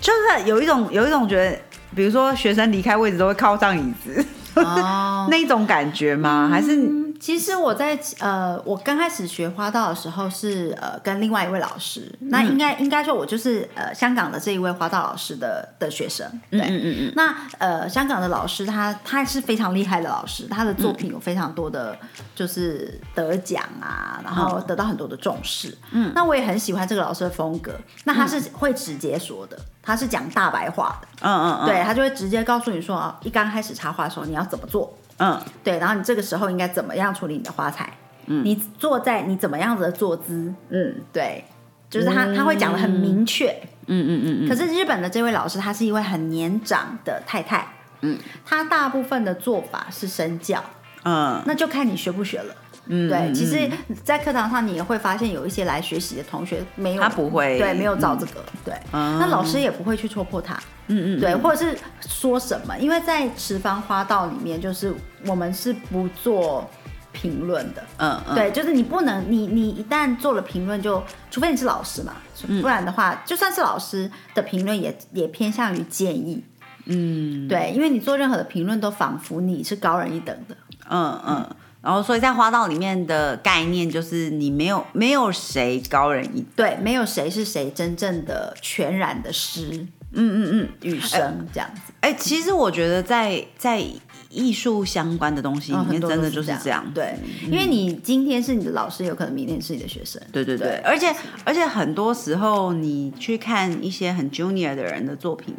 [0.00, 1.58] 就是有一种有一种觉得，
[1.94, 5.26] 比如说学生离开位置都会靠上椅子、哦。
[5.30, 6.48] 那一种感觉吗？
[6.50, 16.60] 还是嗯，其实我在呃，我刚开始学花道的时候是呃跟另外一位老师，那应该应该说我就是呃香港的这一位花道老师的的学生，对。
[16.62, 21.94] 嗯嗯嗯那呃，香港的老师他他是非常厉害的老师，他的作品有非常多的，
[22.34, 25.76] 就是得奖啊，然后得到很多的重视。
[25.90, 27.72] 嗯，那我也很喜欢这个老师的风格。
[28.04, 37.92] 那他是会直接说的，他是讲大白话的，嗯嗯嗯，对他就会直接告诉你说啊，一刚开始插花的时候你要怎么做，嗯对，然后你这个时候应该怎么样处理你的花材？
[38.26, 40.52] 嗯，你坐在你怎么样子的坐姿？
[40.70, 41.44] 嗯，对，
[41.88, 43.48] 就是他、他会讲的很明确。
[43.86, 47.66] 嗯嗯嗯嗯，可是日本的这位老师，她是一位很年长的太太。
[48.02, 50.62] 嗯，她大部分的做法是身教，
[51.04, 52.54] 嗯那就看你学不学了。
[52.90, 53.34] 嗯，对，嗯。
[53.34, 53.70] 其实，
[54.04, 59.18] 在课堂上你也会发现有一些来学习的同学没有，他不会对，没有找这个，对，嗯。
[59.18, 60.54] 那老师也不会去戳破他，
[60.88, 64.92] 嗯嗯，对，或者是说什么，因为在十方花道里面，就是
[65.26, 66.68] 我们是不做
[67.12, 72.14] 评论的，嗯嗯，对，就是你不能，你你一旦做了评论，就除非你是老师嘛，
[72.48, 72.60] 嗯。
[72.60, 76.42] 不然的话，就算是老师的评论也也偏向于建议，
[76.86, 77.46] 嗯。
[77.46, 80.56] 对，因为你做任何的评论都仿佛你是高人一等的，
[80.88, 81.48] 嗯嗯。
[81.82, 89.86] 然后，所以在花道里面的概念就是，你没有没有谁高人一等，对，没有谁是谁真正的全然的师。
[90.12, 93.80] 嗯嗯嗯，雨生这样子，哎、其实我觉得在在
[94.28, 96.58] 艺术相关的东西里面真的都是这样。
[96.58, 97.14] 就是这样，对，
[97.48, 100.76] 因为你今天是你的老师，有可能明天是你的学生，对对对，对。
[100.78, 101.14] 而且
[101.44, 105.54] 而且很多时候你去看一些很 junior 的人的作品，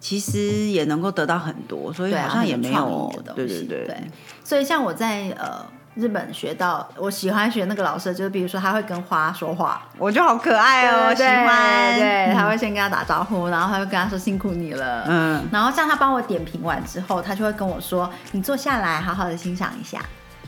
[0.00, 3.96] 其实也能够得到很多，所以好像也没有对西对对，
[4.44, 15.44] 所以像我在呃日本学到，我喜欢学那个老师，就是比如说他会跟花说话，我就好可爱哦，喜对欢，对，他会先跟他打招呼，然后他会跟他说辛苦你了，嗯。
[15.50, 20.00] 然后像他帮我点评完之后，他就会跟我说，你坐下来好好的欣赏一下，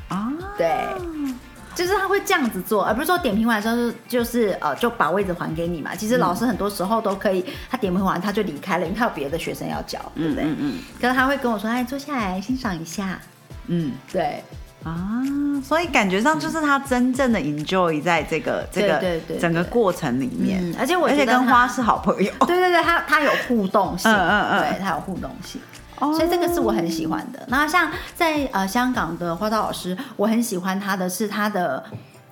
[0.09, 0.87] 啊，对。
[1.81, 5.97] 就是他会这样子做，而不是说点评完之后就就是呃就把位置还给你嘛。
[5.97, 10.45] 其实老师很多时候都可以，他点评完他就离开了，因为他有别的学生要教，对不对？
[10.45, 13.19] 嗯嗯可是他会跟我说，哎，坐下来欣赏一下，
[13.69, 14.45] 嗯对，
[14.85, 15.23] 啊，
[15.65, 19.01] 所以感觉上就是他真正的 enjoy 在这个这个
[19.41, 22.31] 整个对过程里面，嗯，而且我而且跟花是好朋友。
[22.47, 25.59] 对对对，他他有互动性，嗯嗯嗯对，他有互动性。
[26.01, 27.45] 所以这个是我很喜欢的。
[27.49, 31.85] 那像在呃香港的花道老师，我很喜欢他的是他的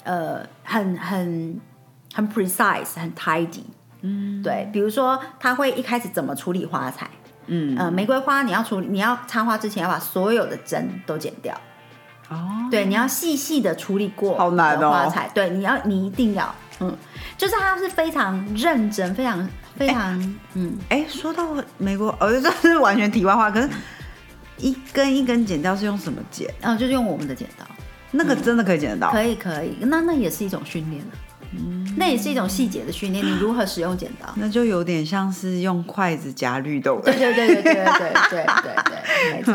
[0.05, 1.61] 呃很很
[2.15, 3.63] 很 precise 很 tidy，
[4.01, 7.09] 嗯，对，比如说他会一开始怎么处理花材，
[7.47, 11.55] 嗯，呃，玫瑰花你要处理你要插花之前要把所有的针都剪掉，
[12.31, 14.81] 哦，对，你要细细的处理过好难哦。
[14.81, 16.97] 的花材，对，你要你一定要，嗯，
[17.39, 21.47] 就是他是非常认真，非常非常，嗯，哎，说到
[21.79, 23.69] 美国，呃，这是完全题外话，可是
[24.59, 26.53] 一根一根剪掉是用什么剪？
[26.61, 27.65] 然后就是用我们的剪刀，
[28.11, 29.13] 那个真的可以剪得到？
[29.13, 31.11] 可以可以，那那也是一种训练了，
[31.53, 34.29] 嗯，那也是一种细节的训练，你如何使用剪刀？
[34.35, 39.55] 那就有点像是用筷子夹绿豆对对对对对对对对对，没错。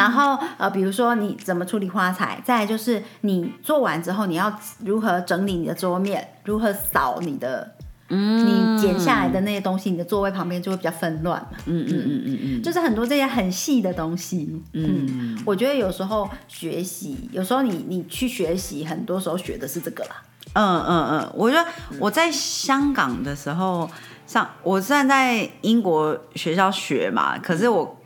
[0.00, 4.50] 然后呃，比如说你怎么处理花材，再来就是你做完之后，你要
[4.82, 7.74] 如何整理你的桌面，如何扫你的，
[8.08, 11.58] 嗯，你剪下来的那些东西，你的座位旁边就会比较纷乱嘛。
[11.66, 20.22] 嗯嗯嗯嗯嗯，就是很多这些很细的东西，嗯，我觉得有时候学习，有时候你你去学习，很多时候学的是这个啦。
[20.54, 23.88] 嗯嗯嗯，我觉得我在香港的时候
[24.26, 27.96] 上，我虽然在英国学校学嘛，可是我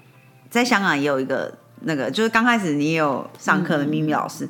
[0.51, 4.49] 在香港也有一个那个，就是刚开始你也有上课的咪咪老师，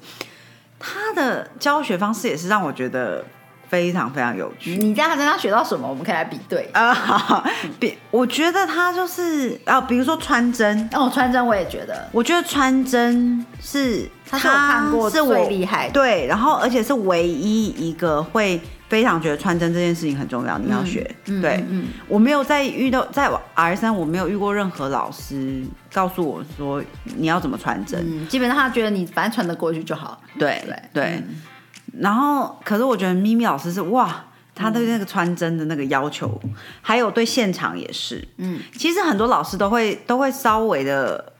[0.79, 3.25] 他的教学方式也是让我觉得
[3.69, 4.77] 非常非常有趣。
[4.77, 5.89] 你在他身上学到什么？
[5.89, 6.69] 我们可以来比对。
[6.73, 7.45] 啊， 好，
[7.81, 15.93] 比我觉得他就是啊，比如说穿针，哦，穿针我也觉得，我觉得穿针是他是我看过是我最厉害的。
[15.93, 21.09] 对，然后而且是唯一一个会非常觉得穿针这件事情很重要，你要学。
[21.27, 26.83] 嗯对，嗯我没有在遇到在 R 三，我没有遇过任何老师告诉我说
[27.17, 28.05] 你要怎么穿针。
[28.07, 30.21] 嗯，基本上他觉得你反正穿得过去就好。
[30.39, 31.23] 对对
[31.99, 34.25] 然后可是我觉得咪咪老师是哇。
[34.57, 36.41] 他对那个穿针的那个要求，
[36.81, 41.34] 还有对现场也是，嗯，其实很多老师都会都会稍微的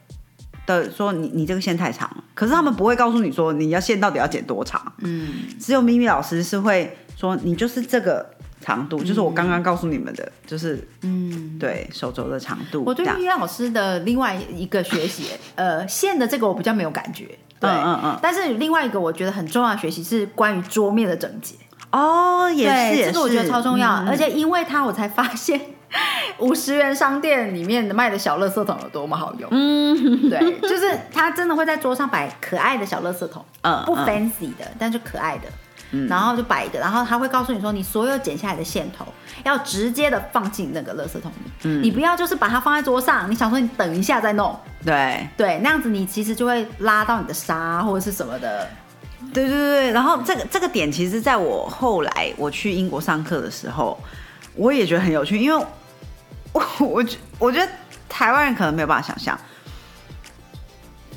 [0.67, 5.29] 的说你你这个线太长了，可是他们不会告诉你说你要线到底要剪多长，嗯，
[5.61, 8.25] 只有咪咪老师是会说你就是这个
[8.61, 12.83] 长度，就是我刚刚告诉你们的，就是嗯，对手肘的长度。
[12.87, 17.27] 我对咪咪老师的另外一个学习， 呃，线的这个我比较没有感觉。
[17.61, 21.55] 对，嗯嗯嗯但是另外一个我觉得很重要的学习是关于桌面的整洁。
[21.93, 25.61] 哦，也是这个我觉得超重要，嗯而且因为它我才发现。
[26.39, 29.49] 五十元商店里面卖的小垃圾桶有多么好用？
[29.53, 35.45] 嗯，对，就是他真的会在桌上摆可爱的小垃圾桶，嗯不 fancy 的，但就可爱的。
[35.93, 36.09] 嗯。
[36.09, 39.07] 然后就摆一个，然后他会告诉你说，你所有剪下来的线头
[39.45, 41.83] 要直接的放进那个垃圾桶里，嗯。
[41.83, 45.27] 你不要就是把它放在桌上，你想说你等一下再弄，对。
[45.37, 48.69] 对，那样子你其实就会拉到你的沙或者是什么的，
[49.33, 53.97] 对对对对，然后这个这个点，其实在我后来我去英国上课的时候，
[54.57, 55.65] 我也觉得很有趣，因为
[56.55, 57.71] 我 我觉我觉得
[58.09, 59.39] 台湾人可能没有办法想象，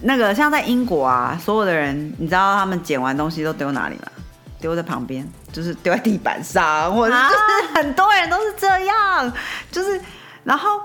[0.02, 4.12] 那个像在英国啊，所有的人，你知道他们捡完东西都丢哪里吗？
[4.60, 9.32] 丢在旁边，就是丢在地板上，或者是就是很多人都是这样，
[9.72, 10.02] 就是
[10.44, 10.82] 然后。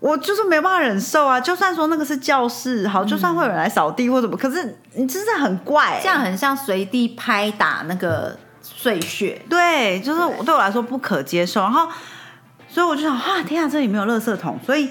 [0.00, 1.40] 我就是没有办法忍受啊！
[1.40, 9.40] 就算说那个是教室，好，就算会有人来扫地或什么，可是你真的很怪、欸，这样很像随地拍打那个碎屑。
[9.48, 11.62] 对，就是对我来说不可接受。
[11.62, 11.88] 然后，
[12.74, 14.58] 所以我就想，啊，天啊，这里没有垃圾桶。
[14.66, 14.90] 所以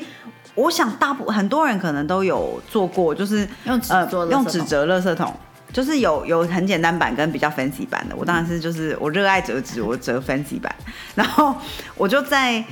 [0.55, 5.35] 我想，大部很多人可能都有做过，就是用纸呃做垃圾桶用纸折垃圾桶，
[5.73, 8.15] 就是有有很简单版跟比较 fancy 版的。
[8.15, 10.73] 我当然是就是我热爱折纸，我折 fancy 版。
[11.13, 11.53] 然后
[11.97, 12.63] 我就在，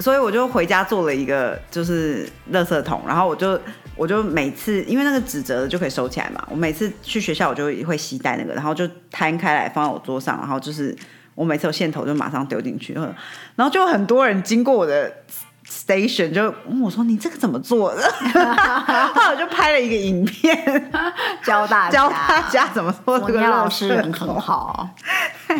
[0.00, 3.56] 所以我就回家做了一个就是垃圾桶，然后我就。
[3.96, 10.92] 我就每次因为那个纸折的就可以收起来嘛，我每次去学校我就会携带那个，然后就摊开来放在我桌上，然后就是
[11.34, 15.12] 我每次有线头就马上丢进去，然后就很多人经过我的
[15.66, 17.94] station 就问我说：“你这个怎么做？
[17.94, 18.02] 的？”
[19.14, 20.54] 后来我就拍了一个影片。
[21.44, 24.88] 教大家， 教大家怎么做这个老师人很好，
[25.46, 25.58] 然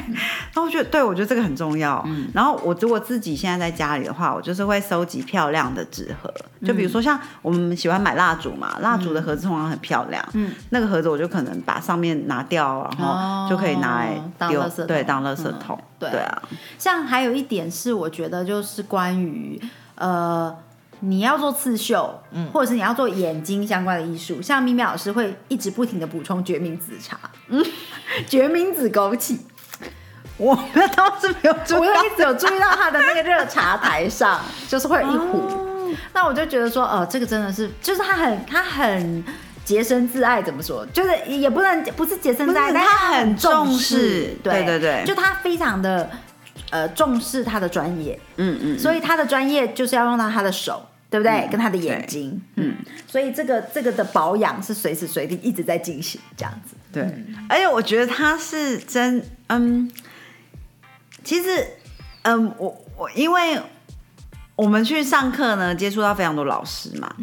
[0.54, 2.02] 后我觉得，对我觉得这个很重要。
[2.06, 2.28] 嗯。
[2.32, 6.32] 然后我如果自己现在在家里的话，我就是会收集漂亮的纸盒，
[6.66, 14.86] 就比如说像我们喜欢买蜡烛嘛，蜡烛的盒子通常很漂亮，嗯，那个盒子我就可能把上面拿掉，然后就可以拿来丢，垃圾桶。
[14.86, 15.58] 对，当垃圾嗯。
[15.58, 15.78] 桶。
[15.98, 16.42] 对对啊，
[16.78, 19.60] 像还有一点是，我觉得就是关于
[19.96, 20.56] 呃，
[21.00, 27.64] 你要做刺绣，嗯或者是你要做眼睛相关的艺术，像咪咪老师会一直不停的补充决明子茶，嗯，
[28.26, 29.38] 决明子枸杞，
[30.36, 32.04] 我们倒是没有注意到。
[32.04, 35.38] 一直有注意到他的那个热茶台上， 就是会有一壶。
[35.38, 35.60] 哦
[36.12, 39.22] 那我就觉得说，哦、这个真的是，就是他很他很
[39.64, 40.84] 洁身自爱，怎么说？
[40.86, 46.10] 就是也不能不是洁身自爱，但他很很重视对对对就他非常的
[46.74, 50.82] 呃重视他的专业，嗯嗯，所以他的专业就是要用到他的手。
[51.10, 51.46] 对不对？
[51.48, 52.74] 跟他的眼睛，嗯，
[53.06, 56.74] 所以这个这个的保养是随时随地一直在进行，这样子。
[56.92, 57.04] 对，
[57.48, 59.88] 而且我觉得他是真，嗯，
[61.22, 61.64] 其实，
[62.22, 63.60] 嗯，我我因为
[64.56, 67.14] 我们去上课呢，接触到非常多老师嘛，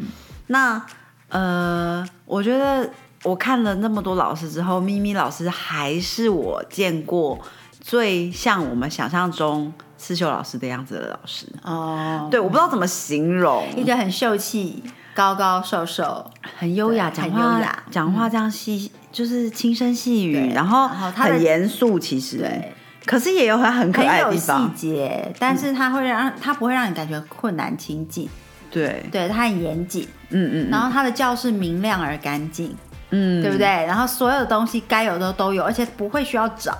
[0.47, 0.81] 那
[1.27, 2.89] 呃，我觉得
[3.23, 7.37] 我看了那么多老师之后，咪咪老师还是我见过
[7.81, 11.47] 最像我们想象中刺绣老师的样子的老师。
[11.63, 14.83] 哦，对，我不知道怎么形容，一个很秀气、
[15.15, 17.83] 高高瘦瘦、很优雅，讲很话优雅。
[17.89, 22.37] 讲话这样细，就是轻声细语，然后很严肃，其实。
[22.37, 22.73] 对，
[23.05, 28.29] 可是也有很很可爱的地方，节，但是它会让它不会让你感觉困难亲近，
[28.69, 32.75] 对，对，它很严谨，嗯嗯然后它的教室明亮而干净，
[33.09, 33.65] 嗯，对不对？
[33.65, 36.77] 然后所有的东西该有的都有，而且不会需要找。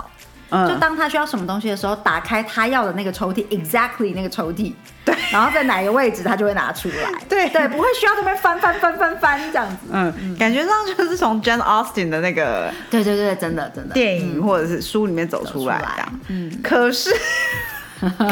[0.51, 0.67] 嗯？
[0.67, 4.71] 就当他需要什么东西的时候，打开他要的那个抽屉，exactly 那个抽屉，
[5.03, 9.87] 对，然后在哪个位置他就会拿出来， 对对，不会需要这边翻翻翻翻翻这样子。
[9.91, 13.93] 嗯，感觉上就是从 Jane Austen 的那个对对对，真的真的。
[13.93, 16.19] 电影或者是书里面走出来走出来这样。
[16.27, 17.09] 嗯，可是，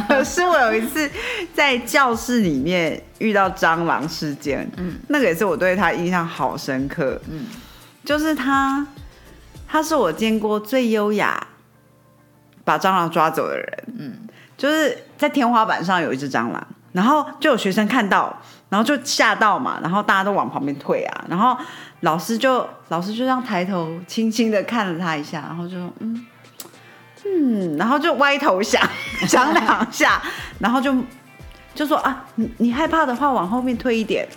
[0.08, 1.10] 可是我有一次
[1.54, 7.46] 在教室里面遇到蟑螂事件，嗯，那个也是我对他印象好深刻，嗯，
[8.04, 8.86] 就是他，
[9.68, 11.48] 他是我见过最优雅
[12.70, 14.14] 把蟑螂抓走的人，嗯，
[14.56, 18.32] 就是在天花板上有一只蟑螂，然后就有学生看到，
[18.70, 21.58] 然后就吓到嘛，然后大家都往旁边退啊，然后
[22.02, 26.28] 老师就老师就这样抬头轻轻的看了他一下，然后就嗯。
[27.26, 28.82] 嗯，然后就歪头想
[29.28, 30.22] 想两下，
[30.60, 30.96] 然后就
[31.76, 34.28] 就说啊，你你害怕的话往后面退一点，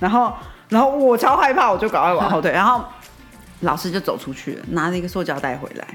[0.00, 0.32] 然后
[0.68, 2.84] 然后我超害怕，我就赶快往后退，然后
[3.60, 5.86] 老师就走出去了，拿了一个塑胶袋回来，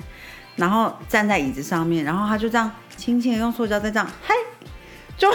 [0.58, 4.36] 然后站在椅子上面，然后他就这样轻轻的用塑胶袋这样，嘿，
[5.18, 5.34] 就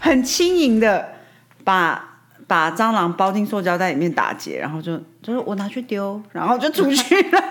[0.00, 1.14] 很轻盈的
[1.64, 7.42] 把把蟑螂包进塑胶袋里面打结，然后就就是我拿去丢，然后就出去了。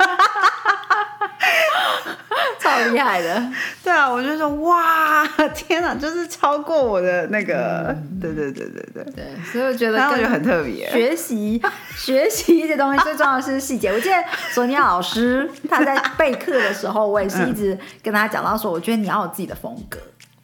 [2.64, 3.52] 超厉害的。
[3.84, 10.90] 对啊，我就说哇，天哪，就是超过我的那个，对对对对对，对，所以我觉得我觉得很特别。
[10.92, 11.62] 学习
[11.96, 13.90] 学习一些东西最重要的是细节。
[13.92, 14.16] 我记得
[14.52, 19.98] 索尼娅老师他在备课的时候，我也是一直跟他讲到说，我觉得你要有自己的风格。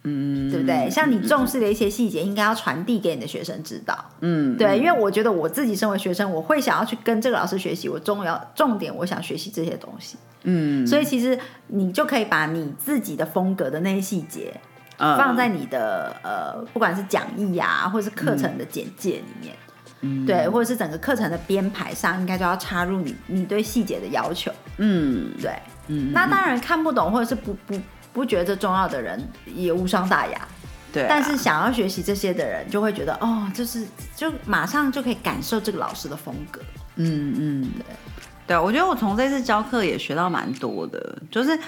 [0.07, 0.87] 嗯，对不对？
[0.89, 3.97] 像你重视的一些细节，应该要传递给你的学生知道。
[4.21, 7.89] 嗯，对，因为我觉得我自己身为学生，我会想要去跟这个老师学习。
[7.89, 10.15] 我重要重点，我想学习这些东西。
[10.43, 11.37] 嗯，所以其实
[11.67, 14.53] 你就可以把你自己的风格的那些细节，
[14.97, 19.55] 嗯放在你的呃，不管是讲义呀、或者是课程的简介里面，
[20.01, 25.51] 嗯对，或者是整个课程的编排上，应该就要插入你你对细节的要求，嗯对。
[25.87, 27.79] 嗯，那当然看不懂或者是不不
[28.15, 30.47] 不觉得这重要的人也无伤大雅，
[30.93, 36.61] 对啊，但是想要学习这些的人就会觉得哦，就是就马上就可以感受这个老师的风格，
[36.95, 41.59] 嗯嗯，对，对，我觉得我从这次教课也学到蛮多的，就是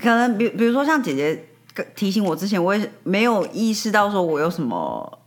[0.00, 1.44] 可能比比如说像姐姐
[1.94, 5.18] 提醒我之前，我也没有意识到说我有什么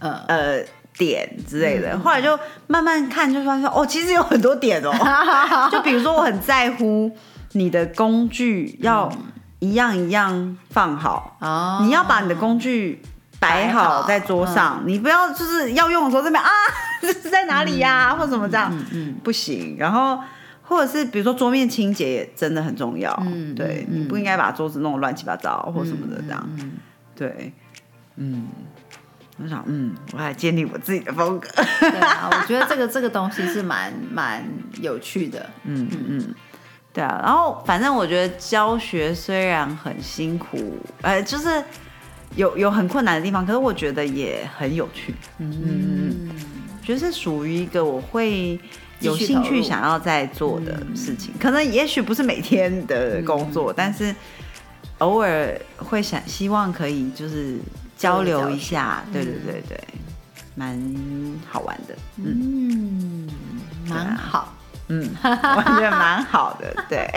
[0.00, 0.64] 呃，呃
[0.98, 4.92] 点之类的，后来就慢慢看，就发现哦，其实有很多点哦。
[5.72, 7.10] 就比如说，我很在乎
[7.54, 9.10] 你的工具要
[9.58, 13.00] 一样一样放好，哦，你要把你的工具
[13.40, 14.02] 摆摆好。
[14.02, 16.50] 好在桌上，你不要就是要用的时候这边啊，
[17.00, 19.76] 这是在哪里呀、或什么这样，嗯不行。
[19.78, 20.18] 然后
[20.62, 26.72] 或者是比如说桌面清洁也真的很重要，嗯对，嗯你不应该把桌子弄得乱七八糟或什么的这样，嗯。
[27.16, 27.52] 对，
[28.16, 28.48] 嗯。
[29.36, 31.48] 我想，嗯，我还建立我自己的风格。
[31.80, 34.44] 对啊，我觉得这个 这个东西是蛮蛮
[34.80, 35.44] 有趣的。
[35.64, 35.98] 嗯嗯。
[36.08, 36.34] 嗯，
[36.94, 37.20] 对啊。
[37.22, 41.62] 然后反正我觉得教学虽然很辛苦，呃，就是
[42.36, 45.14] 有有很困难的地方，可是我觉得也很有趣。
[45.38, 46.30] 嗯，
[46.82, 48.58] 觉得是属于一个我会
[49.00, 54.14] 有兴趣想要在做的事情，可能也许不是每天的工作，嗯但是
[54.98, 57.58] 偶尔会想希望可以就是
[57.98, 59.84] 交流一下，对对对对，
[60.54, 60.80] 蛮
[61.50, 63.30] 好玩的，嗯嗯，
[63.88, 64.54] 蛮好。
[64.88, 67.08] 嗯，我觉得蛮好的，对，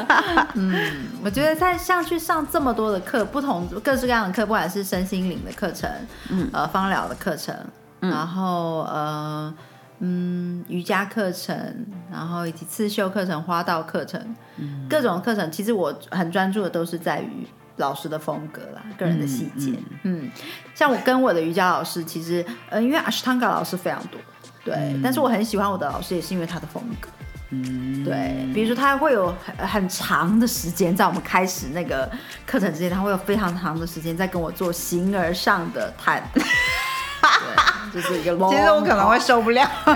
[0.54, 5.90] 嗯我觉得在像去上这么多的课，不同各式各样的课，不管是身心灵的课程，
[6.28, 6.48] 嗯。
[6.52, 7.54] 呃，芳疗的课程，
[8.00, 9.54] 然后呃，
[10.00, 14.20] 嗯，瑜伽课程，然后以及刺绣课程、花道课程，
[14.58, 14.86] 嗯。
[14.88, 17.46] 各种课程，其实我很专注的都是在于
[17.76, 19.72] 老师的风格啦，个人的细节。
[20.02, 20.30] 嗯
[20.74, 24.20] 像我跟我的瑜伽老师，其实呃，因为阿斯汤嘎老师非常多，
[24.66, 27.08] 对，但是我很喜欢我的老师，也是因为他的风格。
[27.50, 32.10] 嗯，对，比如说他会有很很长的时间，在我们开始那个
[32.44, 36.40] 课程之前，他会有非常长的时间在跟我做形而上的探讨。
[37.94, 38.50] 就是一个 long。
[38.54, 39.62] 其实我可能会受不了。
[39.86, 39.92] 我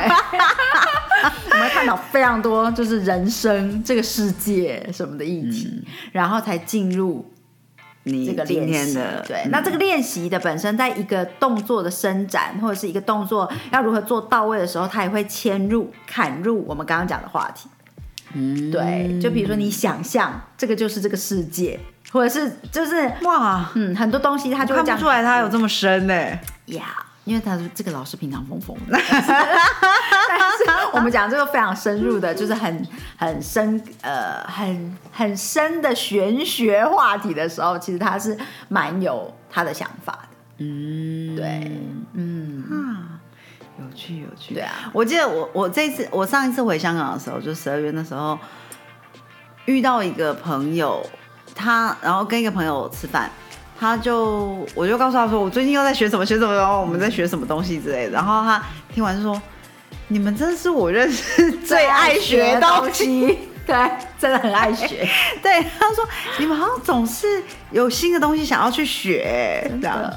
[1.56, 7.28] 们会探讨非常多，就是人生、这个世界什么的议题，然后才进入
[8.04, 17.68] 你这个今练习天的对，那这个练习的本身，在一个动作的伸展或者是一个动作要如何做到位的时候，它也会牵入、砍入我们刚刚讲的话题。
[18.32, 21.78] 嗯，对，就比如说你想象这个就是这个世界，
[22.10, 26.14] 或者是就是哇，嗯很多东西它就会看不出来他有这么深呢。
[26.66, 27.06] 呀。
[27.24, 28.98] 因为他说这个老师平常疯疯的，
[30.38, 38.36] 但 是我们讲这个非常深入的，就是很很深呃很很深的玄学话题的时候，其实他是
[38.68, 40.28] 蛮有他的想法的。
[40.58, 41.72] 嗯，对，
[42.12, 43.16] 嗯，啊，
[43.78, 44.54] 有趣有趣。
[44.54, 48.38] 对啊，我记得我我这次我上一次回香港的时候，就十二月那时候
[49.64, 51.04] 遇到一个朋友，
[51.54, 53.30] 他然后跟一个朋友吃饭，
[53.78, 58.12] 他就我就告诉他说，我最近又在学什么学什么，然后我们在学什么东西之类的。
[58.12, 58.62] 然后他
[58.92, 59.40] 听完就说，
[60.10, 63.04] 你们真的是我认识 最爱学的东西。
[63.04, 65.08] 西，对，真的很爱学。
[65.40, 66.04] 对，他说
[66.38, 67.40] 你们好像总是
[67.70, 70.12] 有新的东西想要去学，这样。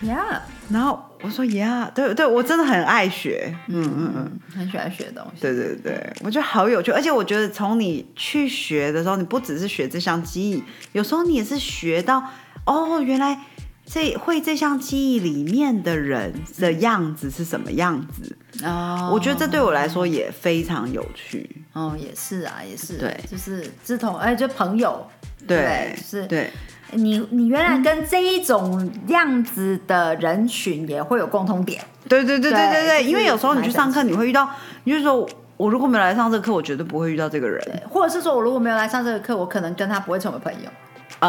[0.00, 5.42] 呀，然后我说呀，对对，我真的很爱学，嗯嗯嗯，很喜欢学东西。
[5.42, 12.22] 对对对，我觉得好有趣，而且我觉得从你去学的时候，你不只是学这项技艺，有时候你也是学到
[12.64, 13.38] 哦，原来
[13.86, 18.36] 这会这项记忆里面的人的样子是什么样子。
[18.64, 21.64] 哦我觉得这对我来说也非常有趣。
[21.72, 25.04] 哦，也是啊，也是，对就是志同，哎，就朋友，
[25.46, 26.50] 对，就是对，
[26.92, 34.48] 你你原来跟这一种样子的人群也会有共通点，对对对对对对，对因为有时候你去上课，你会遇到，
[34.84, 37.82] 你就说我如果没有来上这个课，我绝对不会遇到这个人。
[37.90, 40.70] 或者是说我如果没有来上这个课，我可能跟他不会成为朋友，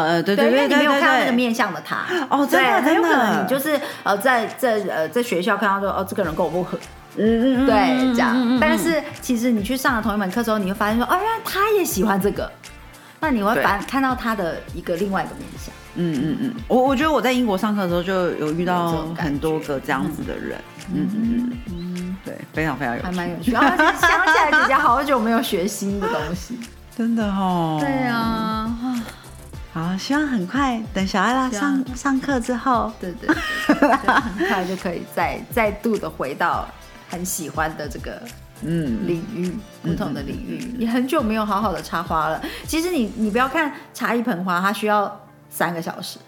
[0.02, 2.04] 呃，对对因对对为你没有看到那个面向的他。
[2.28, 6.78] 哦，真的，很有可能，你就是呃，在在呃在学校看到说哦，这个人跟我不合，
[7.16, 8.34] 嗯嗯嗯，对，这样。
[8.36, 12.50] 嗯但是其实你去上了同一门课之后，你会发现说，哦，原来他也喜欢这个，
[13.20, 15.74] 那你会对反看到他的一个另外一个面向。
[15.98, 20.58] 嗯嗯嗯，我我觉得我在英国上课的时候就有遇到很多个这样子的人，
[20.92, 23.50] 嗯嗯嗯嗯，对，非常非常有趣，还蛮有趣。
[23.50, 26.58] 然后想起来，姐姐好久没有学新的东西。
[26.94, 27.78] 真的哦。
[27.80, 28.70] 对，啊，
[29.76, 33.28] 好，希望很快等小艾拉上上课之后，对对
[33.68, 36.66] 很快就可以再再度的回到
[37.10, 38.18] 很喜欢的这个
[38.62, 40.74] 嗯，领域，不同的领域。
[40.78, 42.40] 你很久没有好好的插花了。
[42.66, 45.20] 其实你你不要看插一盆花，它需要
[45.50, 46.18] 三个小时，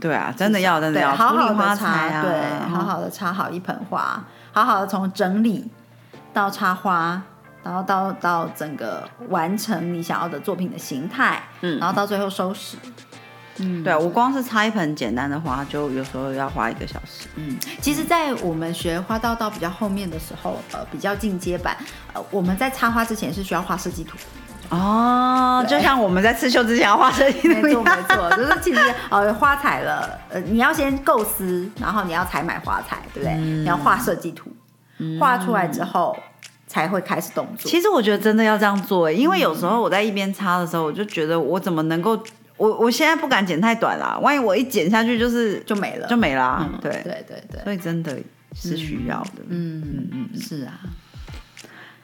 [0.00, 5.70] 对啊，真的要真的，要好好的插，对，好好的插好一盆花，好好的从整理
[6.34, 7.22] 到插花。
[7.66, 11.80] 然后到到整个完成你想要的作品的形态，嗯。
[11.80, 12.76] 然后到最后收拾，
[13.58, 17.26] 嗯，对啊我光是插一盆简单的花，就有时候要花一个小时。
[17.34, 21.76] 嗯，其实，在我们学花道到比较后面的时候，呃，比较进阶版，
[22.12, 24.16] 呃，我们在插花之前是需要画设计图，
[24.68, 33.34] 哦，就像我们在刺绣之前要画设计没错图没错，就是其实呃花材了，呃，你要先构思，然后你要采买花材，对不对？
[33.34, 33.62] 嗯。
[33.62, 34.50] 你要画设计图，
[35.18, 36.16] 画出来之后
[36.76, 37.70] 才会开始动作。
[37.70, 42.22] 其实我觉得真的要这样做，因为有时候我在一边擦的时候，我就觉得我怎么能够，
[42.58, 46.68] 我我现在不敢剪太短啦，万一我一剪下去就是就没了，就没啦。
[46.70, 48.18] 嗯对，对对对，所以真的
[48.54, 49.42] 是需要的。
[49.48, 50.80] 嗯嗯嗯，是啊，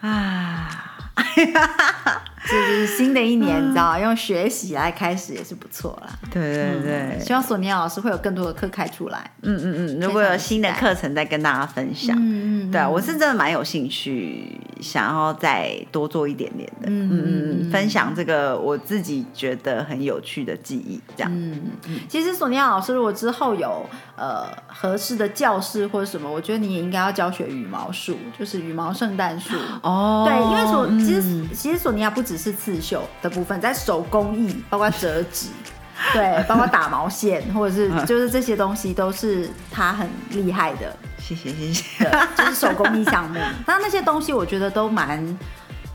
[0.00, 1.01] 啊，这
[2.44, 6.08] 就是新的一年，你知道，用学习来开始也是不错啦。
[6.30, 9.30] 对对对，希望索尼娅老师会有更多的课开出来。
[9.42, 12.16] 嗯嗯嗯，如果有新的课程再跟大家分享。
[12.18, 21.30] 嗯嗯对啊，我是真的蛮有兴趣，想要再多做一点点的，嗯嗯嗯嗯，分享这个我自己觉得很有趣的记忆，这样。
[21.32, 23.86] 嗯嗯，其实索尼娅老师如果之后有
[24.16, 29.54] 呃合适的教室或者什么，我觉得你也应该要教学羽毛术，就是羽毛圣诞树。
[29.82, 35.48] 哦对，因为索嗯其实其实索尼娅不只是刺绣的部分，在手工艺，包括折纸，
[36.12, 42.10] 对，包括打毛线，或者是就是这些东西都是他很厉害的，谢谢谢谢。
[42.36, 43.38] 就是手工艺项目。
[43.66, 45.38] 那那些东西我觉得都蛮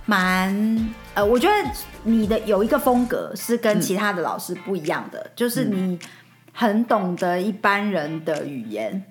[0.05, 1.53] 蛮呃，我觉得
[2.03, 5.99] 你的有一个风格是跟其他的老师不一样的，就是你
[6.53, 9.03] 很懂得一般人的语言。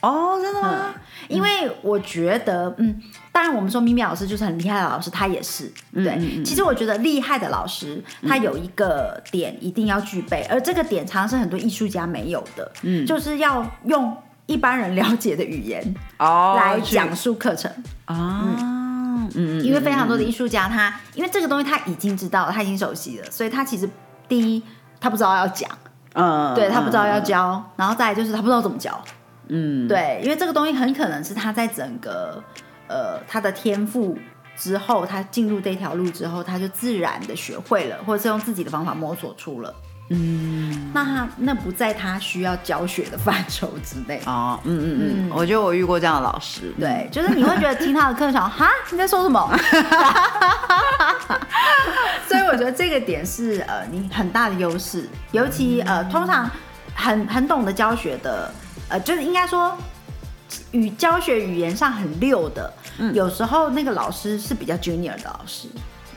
[0.00, 0.94] 哦，真的吗？
[1.28, 6.08] 因为我觉得，嗯，当然我们说咪咪老师就是很厉害的老师，他也是，对。
[6.18, 13.06] 嗯其实我觉得厉害的老师，他有一个点一定要具备，而这个点常常是很多艺术家没有的，嗯。
[13.06, 17.70] 就是要用一般人了解的语言来讲述课程。
[18.06, 19.30] 啊，嗯。
[19.34, 23.88] 嗯，因为非常多的艺术家他，因为这个东西他已经知道了，他已经熟悉了，所以他其实
[24.26, 24.62] 第一
[24.98, 25.70] 他不知道要讲，
[26.14, 29.00] 嗯，对他不知道要教，然后再来就是他不知道怎么教，
[29.50, 32.42] 嗯，对，因为这个东西很可能是他在整个
[32.86, 34.16] 呃他的天赋
[34.56, 39.74] 之后，他进入这条路之后，他就自然的学会了，或者是用自己的方法摸索出了。
[40.12, 44.20] 嗯，那他那不在他需要教学的范畴之内。
[44.26, 49.40] 哦，嗯嗯嗯，我觉得我遇过这样的老师，对，就是你会觉得听他的课程，哈，你在说什么？
[52.26, 56.50] 所以我觉得这个点是呃你很大的优势，尤其呃通常
[56.94, 58.52] 很很懂得教学的，
[58.90, 59.74] 呃就是应该说
[60.72, 62.72] 语教学语言上很溜的，
[63.14, 65.68] 有时候那个老师是比较 junior 的老师。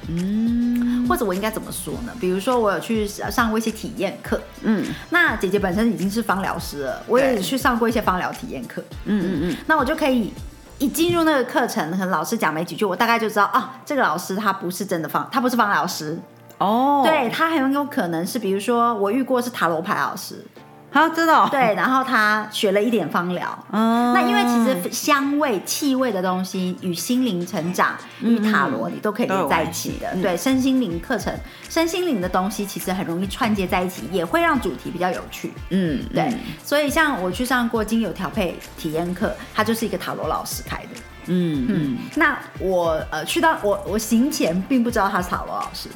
[0.10, 2.12] 嗯或者我应该怎么说呢？
[2.20, 10.34] 比如说我有去上过一些体验课，嗯那姐姐本身已经是芳疗师了，我也去上过一些芳疗体验课，嗯嗯嗯，那我就可以
[10.78, 16.20] 一进入那个课程，可能老师讲没几句，我大概就知道啊，这个老师他不是真的芳，他不是芳疗师，
[16.58, 20.46] 哦，对他很有可能是，比如说我遇过是塔罗牌老师，
[20.94, 23.66] 好，知道，，对，然后他学了一点芳疗。
[23.72, 31.34] 嗯，那因为其实香味、气味的东西与心灵成长、与塔罗你都可以连在一起的，对，身心灵课程、
[31.68, 35.52] 身心灵的东西其实很容易串接在一起，也会让主题比较有趣。
[35.72, 36.40] 嗯，对，嗯。
[36.64, 40.90] 所以像我去上过精油调配体验课，他就是一个塔罗老师开的。
[41.26, 41.98] 嗯嗯。
[42.16, 45.90] 那我呃去到我我行前并不知道他是塔罗老师，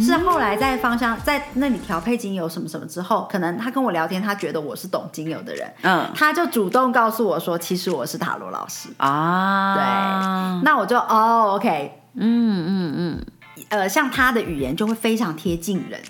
[0.00, 6.10] 是后来在芳香在那里调配精油什么什么之后，可能他跟我聊天，他觉得我是懂精油的人，嗯。
[6.14, 8.88] 他就主动告诉我说，其实我是塔罗老师。
[8.96, 10.64] 啊，对。
[10.64, 13.26] 那我就哦，OK，嗯嗯嗯。
[13.70, 16.00] 呃，像他的语言就会非常贴近人，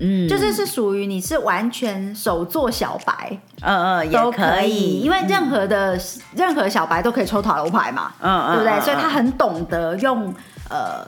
[0.00, 5.98] 嗯，就是是属于你是完全手做小白嗯嗯也都可以，因为任何的、
[6.36, 8.78] 任何小白都可以抽塔罗牌嘛，嗯嗯，对不对？
[8.78, 8.82] 嗯。
[8.82, 10.32] 所以他很懂得用
[10.70, 11.04] 呃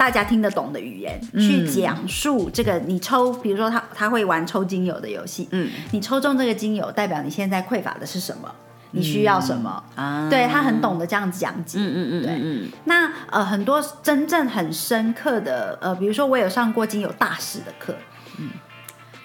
[0.00, 2.78] 大家听得懂的语言去讲述这个。
[2.86, 8.50] 你抽，比如说他他会玩抽精油的游戏，嗯你抽中这个精油，代表你现在匮乏的是什么？
[8.92, 9.84] 你需要什么？
[9.94, 11.76] 啊，对他很懂得这样讲解。
[11.78, 17.94] 嗯嗯嗯对嗯那呃，很多真正很深刻的呃，比如说我有上过精油大师的课，
[18.38, 18.48] 嗯，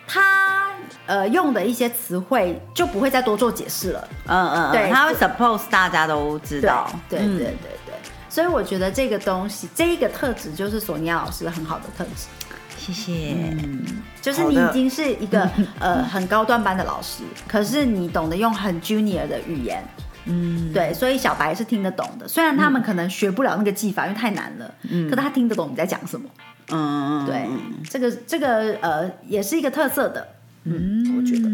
[0.06, 0.74] 他
[1.06, 4.08] 呃用的一些词汇就不会再多做解释了。
[4.28, 7.75] 嗯嗯，对他会 suppose 大家都知道，对对对，
[8.36, 12.28] 所以我觉得这个东西，这一个特质就是索尼娅老师很好的特质，
[12.78, 13.82] 谢谢，嗯
[14.22, 19.82] 就是你已经是一个 呃很高端班的老师，可是你懂得用很 junior 的语言。
[20.26, 26.30] 嗯，对，所以小白是听得懂的，虽然他们可能学不了那个技法，因为太难了，嗯，可他听得懂你在讲什么。
[26.72, 27.48] 嗯嗯，对，
[27.90, 30.28] 这个这个呃也是一个特色的，
[30.66, 31.50] 嗯，我觉得。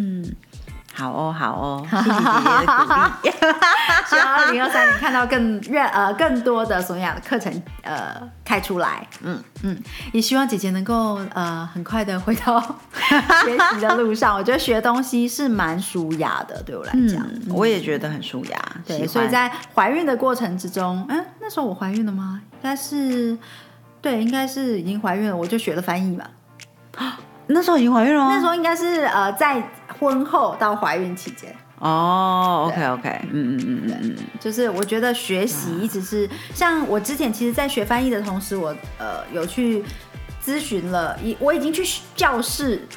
[0.98, 3.32] 嗯，好哦好哦， 谢谢姐姐的鼓励，
[4.10, 7.52] 希望二零二三年看到更热呃更多的索尼娅的课程
[7.84, 9.78] 呃开出来，嗯嗯，
[10.12, 14.36] 也希望姐姐能够呃很快的回到学习的路上。
[14.38, 17.26] 我觉得学东西是蛮舒雅的，对我来讲。
[17.32, 22.42] 嗯，我也觉得很舒雅，对，所以在怀孕的过程之中，嗯，那时候我怀孕了吗？
[22.54, 23.38] 应该是，
[24.02, 26.26] 对，应该是已经怀孕了，我就学了翻译嘛。
[27.54, 28.32] 那时候已经怀孕了吗？
[28.34, 29.62] 那时候应该是呃在
[30.00, 31.56] 婚后到怀孕期间。
[31.80, 39.84] 哦，OK OK，嗯嗯嗯嗯嗯，就是我觉得学习一直是像我之前，其实，在学翻译的同时，我呃有去
[40.46, 41.84] 咨询了，已我已经去
[42.16, 42.88] 教室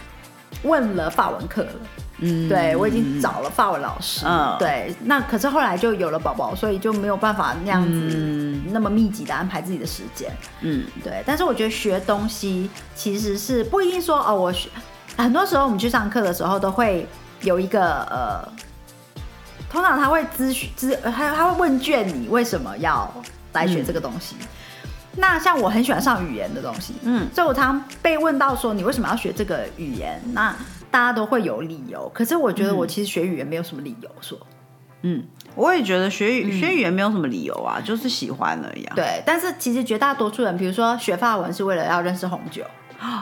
[0.65, 1.73] 问了法文课了。
[2.19, 4.57] 嗯，对我已经找了法文老师，嗯。
[4.59, 8.65] 对，那可是后来就有了宝宝，所以就没有办法那样子、嗯。
[8.71, 10.31] 那么密集的安排自己的时间。
[10.61, 10.85] 嗯。
[11.03, 14.69] 对，但是我觉得学东西其实是不一定说哦，我学
[15.17, 17.07] 很多时候我们去上课的时候都会
[17.43, 18.49] 有一个呃，
[19.69, 23.13] 通常他会咨询咨，呃他他会问卷你为什么要
[23.55, 24.37] 来学这个东西。
[25.17, 27.29] 那像我很喜欢上语言的东西，嗯。
[27.35, 30.21] 所以我常被问到说你为什么要学这个语言？
[30.33, 30.55] 那
[30.95, 34.39] 大家都会有理由，可是我觉得我其实学语言没有什么理由说。
[35.03, 35.25] 嗯，
[35.57, 38.93] 我也觉得学语学语言没有什么理由啊，就是喜欢而已啊。
[38.95, 42.63] 对，但是其实绝大多数人，比如说学法文是为了要认识红酒，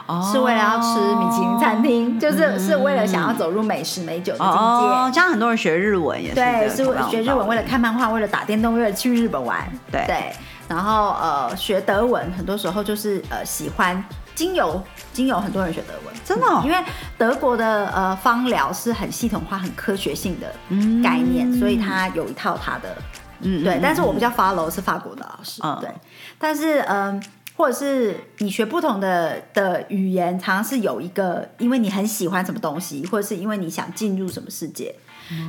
[0.05, 4.53] 哦，是为了要吃米其林餐厅，就是是为了想要走入美食美酒的境界。
[4.53, 9.67] 哦，像很多人学日文也是对，是学日文，为了看漫画，为了打电动，为了去日本玩。
[9.91, 10.31] 对对，
[10.67, 14.01] 然后呃，学德文很多时候就是呃喜欢
[14.35, 14.81] 精油，
[15.11, 16.61] 精油很多人学德文，真的哦？
[16.65, 16.77] 因为
[17.17, 21.01] 德国的呃芳疗是很系统化、很科学性的嗯。
[21.01, 22.95] 概念，所以它有一套它的
[23.41, 25.77] 对，嗯对但是我比较 follow 是法国的老师，嗯。
[25.81, 25.89] 对，
[26.37, 27.21] 但是嗯。
[27.55, 34.93] 或者是你学不同的的语言，常常是有一个，因为你很喜欢什么东西，或者是因为你想进入什么世界。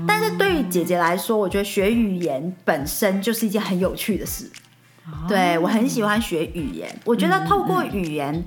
[0.07, 4.51] 但是对于姐姐来说，我觉得学语言本身就是一件很有趣的事。
[5.27, 8.45] 对我很喜欢学语言，我觉得透过语言，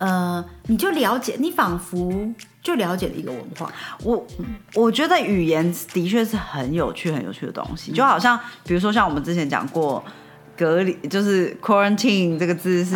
[0.00, 2.12] 呃，你就了解，你仿佛
[2.60, 3.72] 就了解了一个文化。
[4.02, 4.26] 我
[4.74, 10.04] 我觉得语言的确是很有趣、很有趣的东西，就好像比如说像我们之前讲过。
[10.56, 12.94] 隔离就是 quarantine 这个字是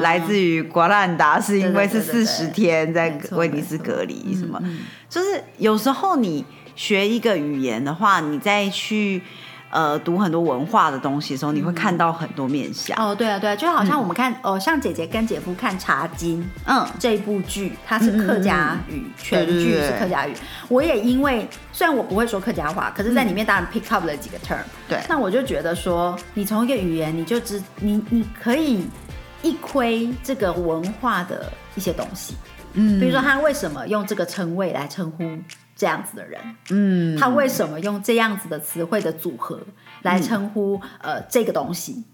[0.00, 4.62] 来自于瓜兰达，是因为是四十天在威尼斯隔离什么。
[5.08, 6.44] 就是有时候你
[6.76, 9.20] 学一个语言的话，你再去
[9.70, 12.96] 呃读很多文化的东西的时候，你会看到很多面相。
[12.98, 20.34] 哦，对啊，对啊，就好像我们看，哦，像姐姐跟姐夫看《茶经》嗯，这部剧，它是客家语，全剧是客家语。
[20.68, 24.58] 我也因为虽然我不会说客家话，可是在里面当然 pick up 了几个 term。
[24.88, 28.86] 对那我就觉得说，你从一个语言，你就知你你可以
[29.42, 32.34] 一窥这个文化的一些东西。
[32.74, 35.24] 嗯比如说他为什么用这个称谓来称呼
[35.80, 39.58] 这样子的人，嗯，他为什么用这样子的词汇的组合
[40.02, 42.04] 来称呼、呃这个东西？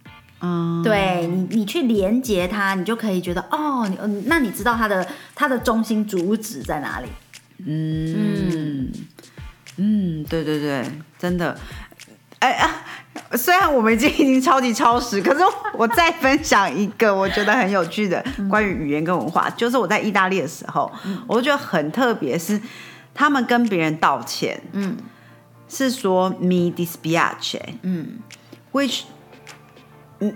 [0.40, 5.04] 嗯，对你，你去连接它，你就可以觉得哦，你嗯，那你知道它的
[5.34, 7.08] 它的中心主旨在哪里？
[7.66, 8.92] 嗯。
[9.78, 10.84] 嗯，对对对，
[11.18, 11.58] 真的。
[12.38, 12.84] 哎啊，
[13.32, 15.40] 虽然我们已经已经超级超时，可是
[15.74, 20.88] 我再分享一个我觉得很有趣的关于语言跟文化，就是我在意大利的时候，
[21.26, 22.60] 我觉得很特别，是
[23.16, 24.96] 他们跟别人道歉，嗯。
[25.68, 28.18] 是说 mi dispiace，嗯。
[28.72, 29.00] which
[30.20, 30.32] 嗯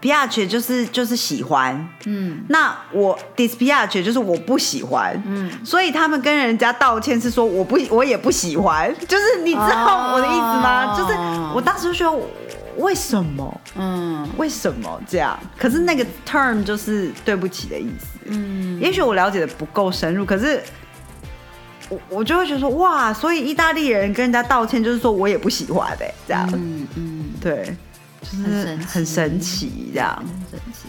[0.00, 2.44] piace 就是就是喜欢，嗯。
[2.48, 10.94] 那我 dispiace 就是我不喜欢，嗯，所以他们跟人家道歉是说我不我也不喜欢， 就是你知道我的意思吗？
[10.94, 10.96] 哦。
[10.96, 11.14] 就是
[11.54, 12.26] 我当时就觉得
[12.76, 13.60] 为什么？
[13.74, 14.28] 嗯。
[14.38, 15.36] 为什么这样？
[15.58, 18.06] 可是那个 term 就是对不起的意思。
[18.26, 20.62] 嗯，也许我了解的不够深入，可是
[21.90, 27.76] 我我就会觉得说哇，所以意大利人跟人家道歉就是说我也不喜欢呗、这样、嗯嗯，对，
[28.22, 30.16] 就是很神奇这样。
[30.16, 30.88] 很神奇。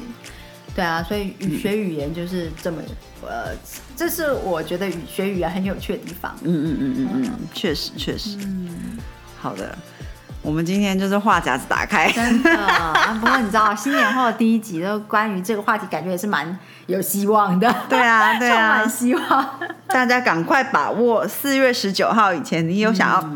[0.73, 2.77] 对啊，所以语学语言就是这么
[3.23, 3.53] 呃，
[3.93, 6.33] 这是我觉得语学语言很有趣的地方。
[6.43, 8.37] 嗯嗯嗯嗯嗯，确实确实。
[8.43, 8.97] 嗯
[9.41, 9.77] 好的，
[10.41, 12.09] 我们今天就是话匣子打开。
[12.11, 16.57] 真的，啊不过你知道， 新年后的第一集都关于这个话题，感觉也是蛮
[16.91, 17.73] 有希望的。
[17.89, 19.49] 对啊 对啊充满希望。
[19.87, 23.29] 大家赶快把握四月十九号以前，你有想要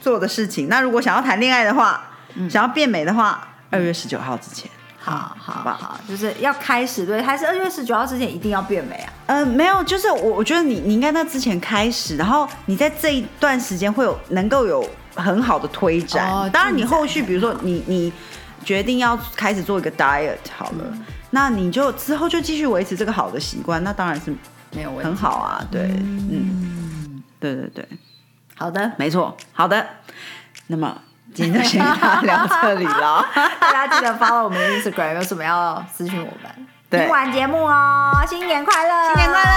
[0.00, 0.68] 做的事情。
[0.68, 2.02] 那如果想要谈恋爱的话，
[2.50, 4.70] 想要变美的话，二月十九号之前。
[4.98, 9.12] 好好吧好，就是要开始对，还是二月十九号之前一定要变美啊？
[9.26, 14.82] 呃，没有，就是我我觉得你你应该在之前开始，然后你在这一段时间会有能够有
[15.14, 16.26] 很好的推展。
[16.26, 18.10] 哦当然，你后续比如说你你
[18.64, 20.84] 决定要开始做一个 diet 好了，
[21.34, 24.32] 那你就之后就继续维持这个好的习惯，那当然是
[24.70, 25.60] 没有问题，很好啊。
[25.68, 27.88] 对，嗯，对对对，
[28.56, 29.36] 好的，没错。
[29.52, 29.84] 好的，
[30.68, 30.96] 那么
[31.34, 33.26] 今天就先跟大家聊这里了。
[33.60, 36.66] 大家记得 follow 我们的 Instagram，有什么要私讯我们。
[36.88, 39.54] 对听完节目哦，新年快乐，新年快乐！